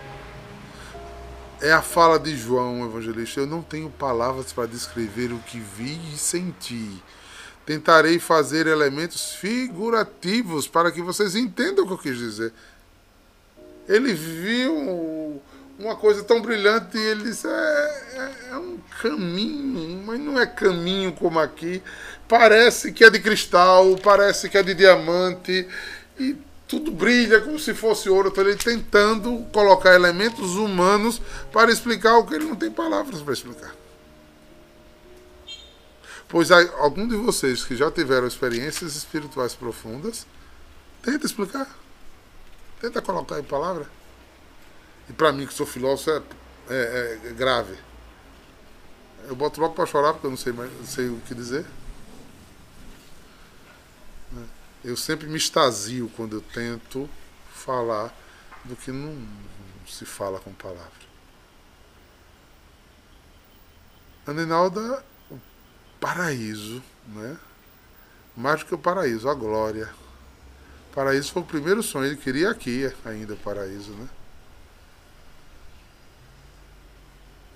É 1.61 1.71
a 1.71 1.83
fala 1.83 2.19
de 2.19 2.35
João, 2.35 2.83
evangelista. 2.87 3.41
Eu 3.41 3.47
não 3.47 3.61
tenho 3.61 3.91
palavras 3.91 4.55
para 4.55 4.67
descrever 4.67 5.35
o 5.35 5.39
que 5.41 5.61
vi 5.61 6.01
e 6.15 6.17
senti. 6.17 7.03
Tentarei 7.65 8.19
fazer 8.19 8.67
elementos 8.67 9.33
figurativos 9.35 10.67
para 10.67 10.91
que 10.91 11.01
vocês 11.01 11.37
entendam 11.37 11.85
o 11.85 11.87
que 11.87 11.93
eu 11.95 11.99
quis 11.99 12.19
dizer. 12.19 12.53
Ele 13.89 14.13
viu 14.15 15.41
uma 15.79 15.97
coisa 15.97 16.23
tão 16.23 16.41
brilhante 16.41 16.97
e 16.97 17.01
ele 17.01 17.25
disse: 17.25 17.47
é, 17.47 17.51
é, 17.51 18.53
é 18.53 18.57
um 18.57 18.79
caminho, 19.01 20.03
mas 20.05 20.19
não 20.21 20.39
é 20.39 20.47
caminho 20.47 21.13
como 21.13 21.39
aqui. 21.39 21.83
Parece 22.29 22.93
que 22.93 23.05
é 23.05 23.11
de 23.11 23.21
cristal, 23.21 23.97
parece 24.03 24.49
que 24.49 24.57
é 24.57 24.63
de 24.63 24.75
diamante 24.75 25.67
e 26.19 26.37
tudo 26.67 26.91
brilha 26.91 27.41
como 27.41 27.59
se 27.59 27.75
fosse 27.75 28.09
ouro. 28.09 28.29
Então 28.29 28.45
ele 28.45 28.57
tentando 28.57 29.45
colocar 29.53 29.95
elementos 29.95 30.57
humanos 30.57 31.21
para 31.53 31.71
explicar 31.71 32.17
o 32.17 32.27
que 32.27 32.35
ele 32.35 32.47
não 32.47 32.57
tem 32.57 32.71
palavras 32.71 33.21
para 33.21 33.35
explicar. 33.35 33.82
Pois 36.33 36.51
algum 36.51 37.07
de 37.07 37.15
vocês 37.15 37.63
que 37.63 37.77
já 37.77 37.91
tiveram 37.91 38.27
experiências 38.27 38.97
espirituais 38.97 39.55
profundas, 39.55 40.27
tenta 41.03 41.27
explicar. 41.27 41.69
Tenta 42.81 43.03
colocar 43.03 43.39
em 43.39 43.43
palavra. 43.43 43.87
E 45.11 45.13
para 45.13 45.31
mim, 45.31 45.47
que 45.47 45.53
sou 45.53 45.67
filósofo, 45.67 46.25
é, 46.71 47.21
é, 47.23 47.29
é 47.29 47.33
grave. 47.35 47.77
Eu 49.29 49.37
boto 49.37 49.61
logo 49.61 49.75
para 49.75 49.85
chorar 49.85 50.15
porque 50.15 50.27
eu 50.27 50.31
não 50.31 50.39
sei, 50.39 50.55
mais, 50.55 50.73
não 50.73 50.87
sei 50.87 51.11
o 51.11 51.21
que 51.21 51.35
dizer. 51.35 51.67
eu 54.83 54.97
sempre 54.97 55.27
me 55.27 55.37
extasio 55.37 56.11
quando 56.17 56.37
eu 56.37 56.41
tento 56.41 57.11
falar 57.53 58.11
do 58.65 58.75
que 58.75 58.91
não 58.91 59.15
se 59.87 60.07
fala 60.07 60.41
com 60.41 60.51
palavra. 60.55 60.91
Aninalda, 64.27 65.05
paraíso, 66.03 66.83
né? 67.07 67.39
Mais 68.37 68.61
do 68.61 68.67
que 68.67 68.75
o 68.75 68.79
paraíso, 68.79 69.29
a 69.29 69.35
glória. 69.35 69.89
Paraíso 70.95 71.33
foi 71.33 71.43
o 71.43 71.47
primeiro 71.47 71.83
sonho, 71.83 72.07
ele 72.07 72.17
queria 72.17 72.51
aqui 72.51 72.93
ainda 73.05 73.35
o 73.35 73.39
paraíso, 73.39 73.93
né? 73.93 74.09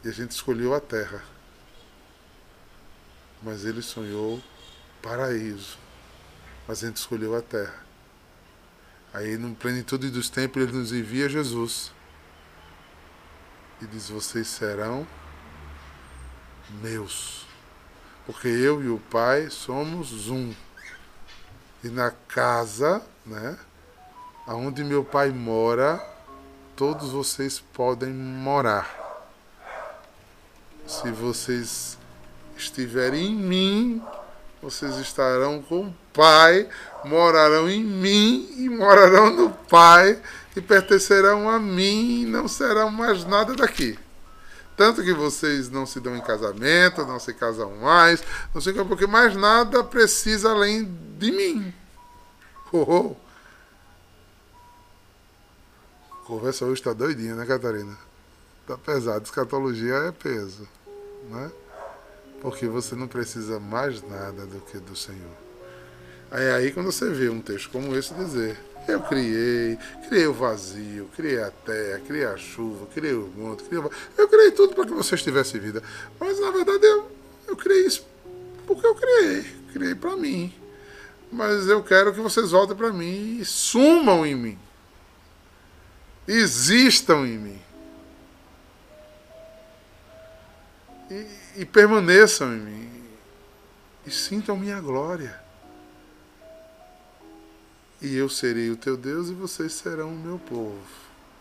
E 0.05 0.09
a 0.09 0.13
gente 0.13 0.31
escolheu 0.31 0.73
a 0.73 0.81
terra. 0.81 1.23
Mas 3.43 3.65
ele 3.65 3.83
sonhou 3.83 4.41
paraíso 5.03 5.79
mas 6.67 6.83
a 6.83 6.87
gente 6.89 6.97
escolheu 6.97 7.37
a 7.37 7.43
terra. 7.43 7.85
Aí, 9.13 9.37
no 9.37 9.55
plenitude 9.55 10.11
dos 10.11 10.29
tempos, 10.29 10.63
ele 10.63 10.73
nos 10.73 10.93
envia 10.93 11.29
Jesus 11.29 11.93
e 13.81 13.87
diz: 13.87 14.09
Vocês 14.09 14.49
serão 14.49 15.07
meus, 16.83 17.46
porque 18.27 18.49
eu 18.49 18.83
e 18.83 18.89
o 18.89 18.99
Pai 19.11 19.49
somos 19.49 20.29
um. 20.29 20.53
E 21.83 21.89
na 21.89 22.11
casa, 22.11 23.01
né, 23.25 23.57
aonde 24.47 24.83
meu 24.83 25.05
Pai 25.05 25.31
mora, 25.31 26.05
todos 26.75 27.13
vocês 27.13 27.61
podem 27.73 28.13
morar. 28.13 28.95
Se 30.87 31.11
vocês 31.11 31.97
estiverem 32.57 33.29
em 33.29 33.35
mim, 33.35 34.03
vocês 34.61 34.97
estarão 34.97 35.63
com 35.63 35.95
Pai 36.13 36.69
morarão 37.05 37.69
em 37.69 37.85
mim 37.85 38.49
e 38.57 38.69
morarão 38.69 39.31
no 39.31 39.51
Pai 39.51 40.21
e 40.55 40.61
pertencerão 40.61 41.49
a 41.49 41.59
mim 41.59 42.23
e 42.23 42.27
não 42.27 42.49
serão 42.49 42.91
mais 42.91 43.25
nada 43.25 43.55
daqui. 43.55 43.99
Tanto 44.77 45.03
que 45.03 45.13
vocês 45.13 45.71
não 45.71 45.87
se 45.87 46.01
dão 46.01 46.15
em 46.15 46.21
casamento, 46.21 47.07
não 47.07 47.19
se 47.19 47.33
casam 47.33 47.75
mais, 47.77 48.23
não 48.55 48.61
sei 48.61 48.75
porque 48.85 49.07
mais 49.07 49.35
nada 49.35 49.83
precisa 49.83 50.51
além 50.51 50.85
de 51.19 51.33
mim. 51.33 51.75
Oh, 52.73 52.83
oh. 52.83 53.17
Conversa 56.27 56.65
hoje 56.65 56.81
está 56.81 56.93
doidinha, 56.93 57.35
né, 57.37 57.47
Catarina? 57.47 57.97
Tá 58.67 58.77
pesado. 58.77 59.25
Escatologia 59.25 59.95
é 59.95 60.13
peso, 60.13 60.69
né? 61.31 61.51
Porque 62.43 62.67
você 62.67 62.95
não 62.95 63.07
precisa 63.07 63.59
mais 63.59 64.03
nada 64.03 64.45
do 64.45 64.61
que 64.61 64.79
do 64.79 64.95
Senhor. 64.95 65.37
É 66.31 66.53
aí 66.53 66.73
quando 66.73 66.91
você 66.93 67.09
vê 67.11 67.29
um 67.29 67.41
texto 67.41 67.71
como 67.71 67.95
esse 67.97 68.13
dizer, 68.13 68.59
eu 68.87 69.01
criei, 69.01 69.79
criei 70.09 70.27
o 70.27 70.33
vazio, 70.33 71.11
criei 71.17 71.43
a 71.43 71.51
terra, 71.51 72.01
criei 72.07 72.25
a 72.25 72.37
chuva, 72.37 72.87
criei 72.95 73.15
o 73.15 73.27
mundo, 73.27 73.65
criei 73.65 73.83
o... 73.83 73.91
eu 74.17 74.29
criei 74.29 74.53
tudo 74.53 74.75
para 74.75 74.85
que 74.85 74.93
vocês 74.93 75.23
tivessem 75.23 75.61
vida. 75.61 75.83
Mas 76.21 76.39
na 76.39 76.51
verdade 76.53 76.85
eu, 76.87 77.11
eu 77.49 77.57
criei 77.57 77.87
isso 77.87 78.07
porque 78.67 78.87
eu 78.87 78.95
criei, 78.95 79.43
criei 79.73 79.95
para 79.95 80.17
mim. 80.17 80.55
Mas 81.33 81.67
eu 81.67 81.83
quero 81.83 82.15
que 82.15 82.21
vocês 82.21 82.53
voltem 82.53 82.77
para 82.77 82.93
mim 82.93 83.39
e 83.41 83.45
sumam 83.45 84.25
em 84.25 84.35
mim. 84.35 84.59
Existam 86.27 87.27
em 87.27 87.39
mim. 87.39 87.63
E, 91.11 91.27
e 91.57 91.65
permaneçam 91.65 92.55
em 92.55 92.61
mim. 92.61 93.03
E 94.07 94.11
sintam 94.11 94.57
minha 94.57 94.81
glória 94.81 95.46
e 98.01 98.17
eu 98.17 98.29
serei 98.29 98.71
o 98.71 98.77
teu 98.77 98.97
Deus 98.97 99.29
e 99.29 99.35
vocês 99.35 99.73
serão 99.73 100.13
o 100.13 100.19
meu 100.19 100.39
povo. 100.39 100.79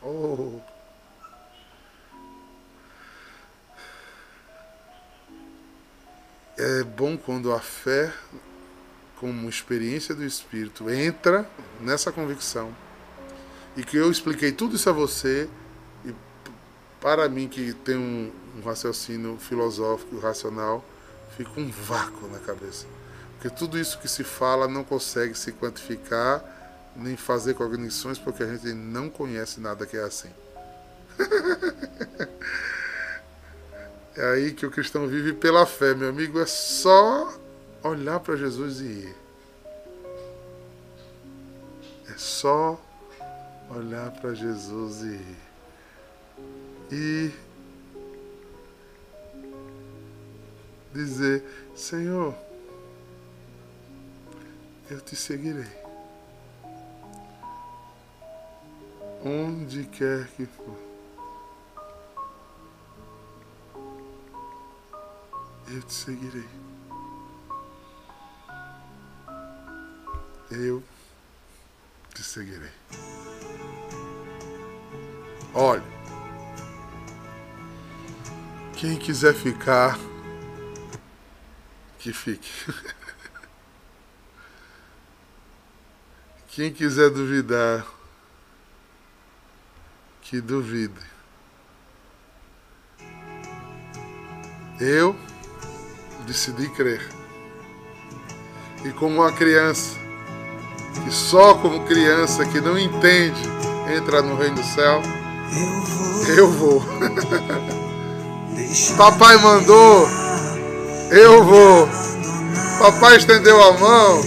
Oh. 0.01 0.60
É 6.58 6.84
bom 6.84 7.18
quando 7.18 7.51
a 7.51 7.60
fé, 7.60 8.14
como 9.20 9.49
experiência 9.49 10.16
do 10.16 10.24
Espírito, 10.24 10.89
entra 10.89 11.49
nessa 11.82 12.12
convicção 12.12 12.74
e 13.76 13.84
que 13.84 13.97
eu 13.97 14.10
expliquei 14.10 14.51
tudo 14.51 14.76
isso 14.76 14.89
a 14.89 14.93
você 14.93 15.49
e 16.06 16.14
para 17.01 17.28
mim 17.28 17.47
que 17.47 17.74
tem 17.74 17.97
um, 17.97 18.32
um 18.58 18.62
raciocínio 18.62 19.38
filosófico, 19.38 20.18
racional, 20.18 20.84
fica 21.36 21.60
um 21.60 21.70
vácuo 21.70 22.28
na 22.30 22.39
cabeça. 22.39 22.95
Porque 23.46 23.58
tudo 23.58 23.78
isso 23.78 24.00
que 24.00 24.08
se 24.08 24.24
fala 24.24 24.68
não 24.68 24.84
consegue 24.84 25.38
se 25.38 25.52
quantificar 25.52 26.43
nem 26.96 27.16
fazer 27.16 27.54
cognições 27.54 28.18
porque 28.18 28.41
a 28.41 28.48
gente 28.48 28.74
não 28.74 29.08
conhece 29.08 29.60
nada 29.60 29.86
que 29.86 29.96
é 29.96 30.02
assim. 30.02 30.32
é 34.18 34.26
aí 34.32 34.52
que 34.52 34.66
o 34.66 34.72
cristão 34.72 35.08
vive 35.08 35.32
pela 35.32 35.64
fé, 35.68 35.93
meu 35.93 36.10
amigo. 36.10 36.39
É 36.39 36.48
só 36.48 37.32
olhar 37.84 38.20
para 38.20 38.36
Jesus 38.36 38.80
e 38.80 38.86
ir. 38.86 39.16
É 42.10 42.18
só 42.18 42.84
olhar 43.70 44.10
para 44.10 44.34
Jesus 44.34 45.04
e 45.04 45.22
ir. 46.91 46.91
E 46.91 47.32
dizer: 50.96 51.43
Senhor, 51.76 52.34
eu 54.90 55.02
te 55.02 55.16
seguirei. 55.16 55.86
Onde 59.24 59.86
quer 59.86 60.28
que 60.28 60.46
for. 60.46 60.78
Eu 65.68 65.82
te 65.82 65.94
seguirei. 65.94 66.48
Eu 70.52 70.84
te 72.14 72.22
seguirei. 72.24 72.72
Olha, 75.56 75.84
quem 78.78 79.00
quiser 79.00 79.34
ficar, 79.34 79.98
que 81.98 82.14
fique. 82.14 82.52
Quem 86.56 86.72
quiser 86.72 87.10
duvidar, 87.10 87.86
que 90.22 90.39
duvide. 90.39 90.93
Eu 94.80 95.14
decidi 96.26 96.70
crer. 96.70 97.06
E 98.86 98.91
como 98.91 99.16
uma 99.16 99.34
criança, 99.34 99.97
que 101.03 101.12
só 101.12 101.56
como 101.56 101.86
criança 101.88 102.45
que 102.45 102.62
não 102.62 102.80
entende 102.80 103.41
entra 103.93 104.22
no 104.22 104.38
reino 104.38 104.56
do 104.56 104.64
céu, 104.64 105.01
eu 106.38 106.49
vou. 106.49 106.82
Papai 108.95 109.36
mandou, 109.39 110.08
eu 111.12 111.43
vou. 111.43 111.89
Papai 112.80 113.18
estendeu 113.18 113.62
a 113.62 113.74
mão, 113.74 114.22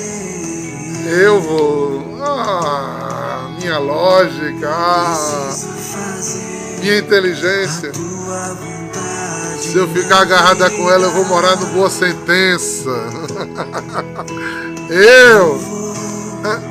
eu 1.06 1.40
vou 1.40 1.87
ah, 2.36 3.48
minha 3.58 3.78
lógica, 3.78 4.68
ah, 4.68 5.50
minha 6.80 6.98
inteligência. 6.98 7.92
Se 9.60 9.76
eu 9.76 9.88
ficar 9.88 10.20
agarrada 10.20 10.70
com 10.70 10.90
ela, 10.90 11.04
eu 11.04 11.12
vou 11.12 11.24
morar 11.26 11.56
no 11.56 11.66
Boa 11.66 11.90
Sentença. 11.90 12.90
eu, 14.88 15.60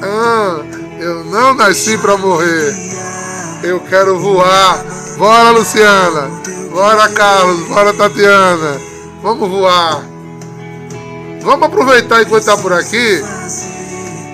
ah, 0.03 0.63
eu 0.99 1.23
não 1.25 1.53
nasci 1.53 1.97
para 1.97 2.17
morrer. 2.17 2.73
Eu 3.63 3.79
quero 3.81 4.19
voar. 4.19 4.83
Bora, 5.17 5.51
Luciana. 5.51 6.29
Bora, 6.71 7.09
Carlos. 7.09 7.67
Bora, 7.67 7.93
Tatiana. 7.93 8.79
Vamos 9.21 9.49
voar. 9.49 10.03
Vamos 11.41 11.67
aproveitar 11.67 12.21
enquanto 12.21 12.41
está 12.41 12.57
por 12.57 12.73
aqui 12.73 13.21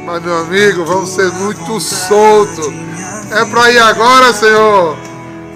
mas, 0.05 0.21
meu 0.21 0.37
amigo, 0.37 0.85
vamos 0.85 1.09
ser 1.09 1.31
muito 1.31 1.79
soltos. 1.79 2.67
É 3.31 3.45
para 3.45 3.71
ir 3.71 3.79
agora, 3.79 4.33
Senhor. 4.33 4.97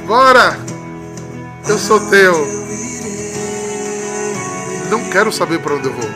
Bora. 0.08 0.58
Eu 1.68 1.78
sou 1.78 2.00
teu. 2.10 2.34
Não 4.90 5.04
quero 5.10 5.32
saber 5.34 5.60
para 5.60 5.76
onde 5.76 5.88
eu 5.88 5.94
vou. 5.94 6.10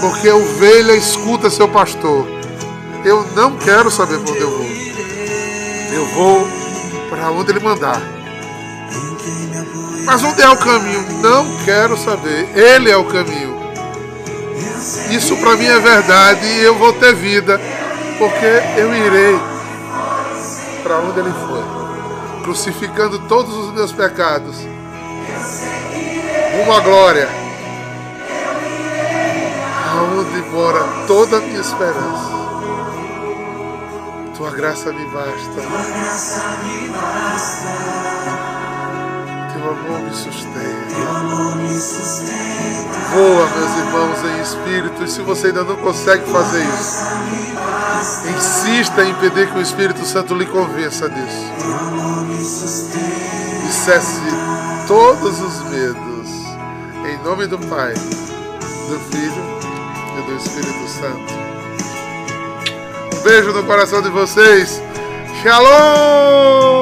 Porque 0.00 0.28
a 0.28 0.36
ovelha 0.36 0.92
escuta 0.94 1.48
seu 1.48 1.68
pastor. 1.68 2.26
Eu 3.04 3.26
não 3.34 3.56
quero 3.56 3.90
saber 3.90 4.18
para 4.18 4.30
onde 4.30 4.40
eu 4.40 4.50
vou. 4.50 4.66
Eu 5.94 6.06
vou 6.14 6.48
para 7.08 7.30
onde 7.30 7.50
ele 7.50 7.60
mandar. 7.60 8.00
Mas 10.04 10.22
onde 10.22 10.42
é 10.42 10.48
o 10.50 10.56
caminho? 10.56 11.22
Não 11.22 11.56
quero 11.64 11.96
saber. 11.96 12.48
Ele 12.54 12.90
é 12.90 12.96
o 12.96 13.04
caminho. 13.04 13.51
Isso 15.10 15.36
para 15.36 15.56
mim 15.56 15.66
é 15.66 15.78
verdade 15.78 16.44
e 16.44 16.64
eu 16.64 16.74
vou 16.76 16.92
ter 16.92 17.14
vida, 17.14 17.60
porque 18.18 18.46
eu 18.76 18.92
irei 18.92 19.38
para 20.82 20.98
onde 20.98 21.20
Ele 21.20 21.32
foi, 21.46 21.62
crucificando 22.42 23.20
todos 23.20 23.54
os 23.54 23.72
meus 23.72 23.92
pecados, 23.92 24.56
uma 26.64 26.80
glória, 26.80 27.28
aonde 29.92 30.42
mora 30.50 30.80
toda 31.06 31.36
a 31.36 31.40
minha 31.40 31.60
esperança. 31.60 32.32
Tua 34.36 34.50
graça 34.50 34.92
me 34.92 35.04
basta. 35.06 35.62
Teu 39.52 39.70
amor 39.70 40.00
me 40.00 40.14
sustenta. 40.14 40.82
Voa, 43.12 43.46
meus 43.50 43.76
irmãos, 43.76 44.18
em 44.24 44.40
espírito. 44.40 45.04
E 45.04 45.08
se 45.08 45.20
você 45.20 45.48
ainda 45.48 45.64
não 45.64 45.76
consegue 45.76 46.24
fazer 46.30 46.62
isso, 46.64 47.04
insista 48.34 49.04
em 49.04 49.14
pedir 49.14 49.50
que 49.50 49.58
o 49.58 49.60
Espírito 49.60 50.04
Santo 50.06 50.34
lhe 50.34 50.46
convença 50.46 51.08
disso. 51.10 51.52
E 53.68 53.72
cesse 53.72 54.20
todos 54.86 55.40
os 55.40 55.62
medos. 55.70 56.02
Em 57.04 57.18
nome 57.24 57.46
do 57.46 57.58
Pai, 57.58 57.92
do 57.92 58.98
Filho 59.10 59.44
e 60.18 60.22
do 60.22 60.36
Espírito 60.36 60.88
Santo. 60.88 61.34
Um 63.14 63.22
beijo 63.22 63.52
no 63.52 63.64
coração 63.64 64.00
de 64.00 64.08
vocês. 64.08 64.80
Shalom! 65.42 66.81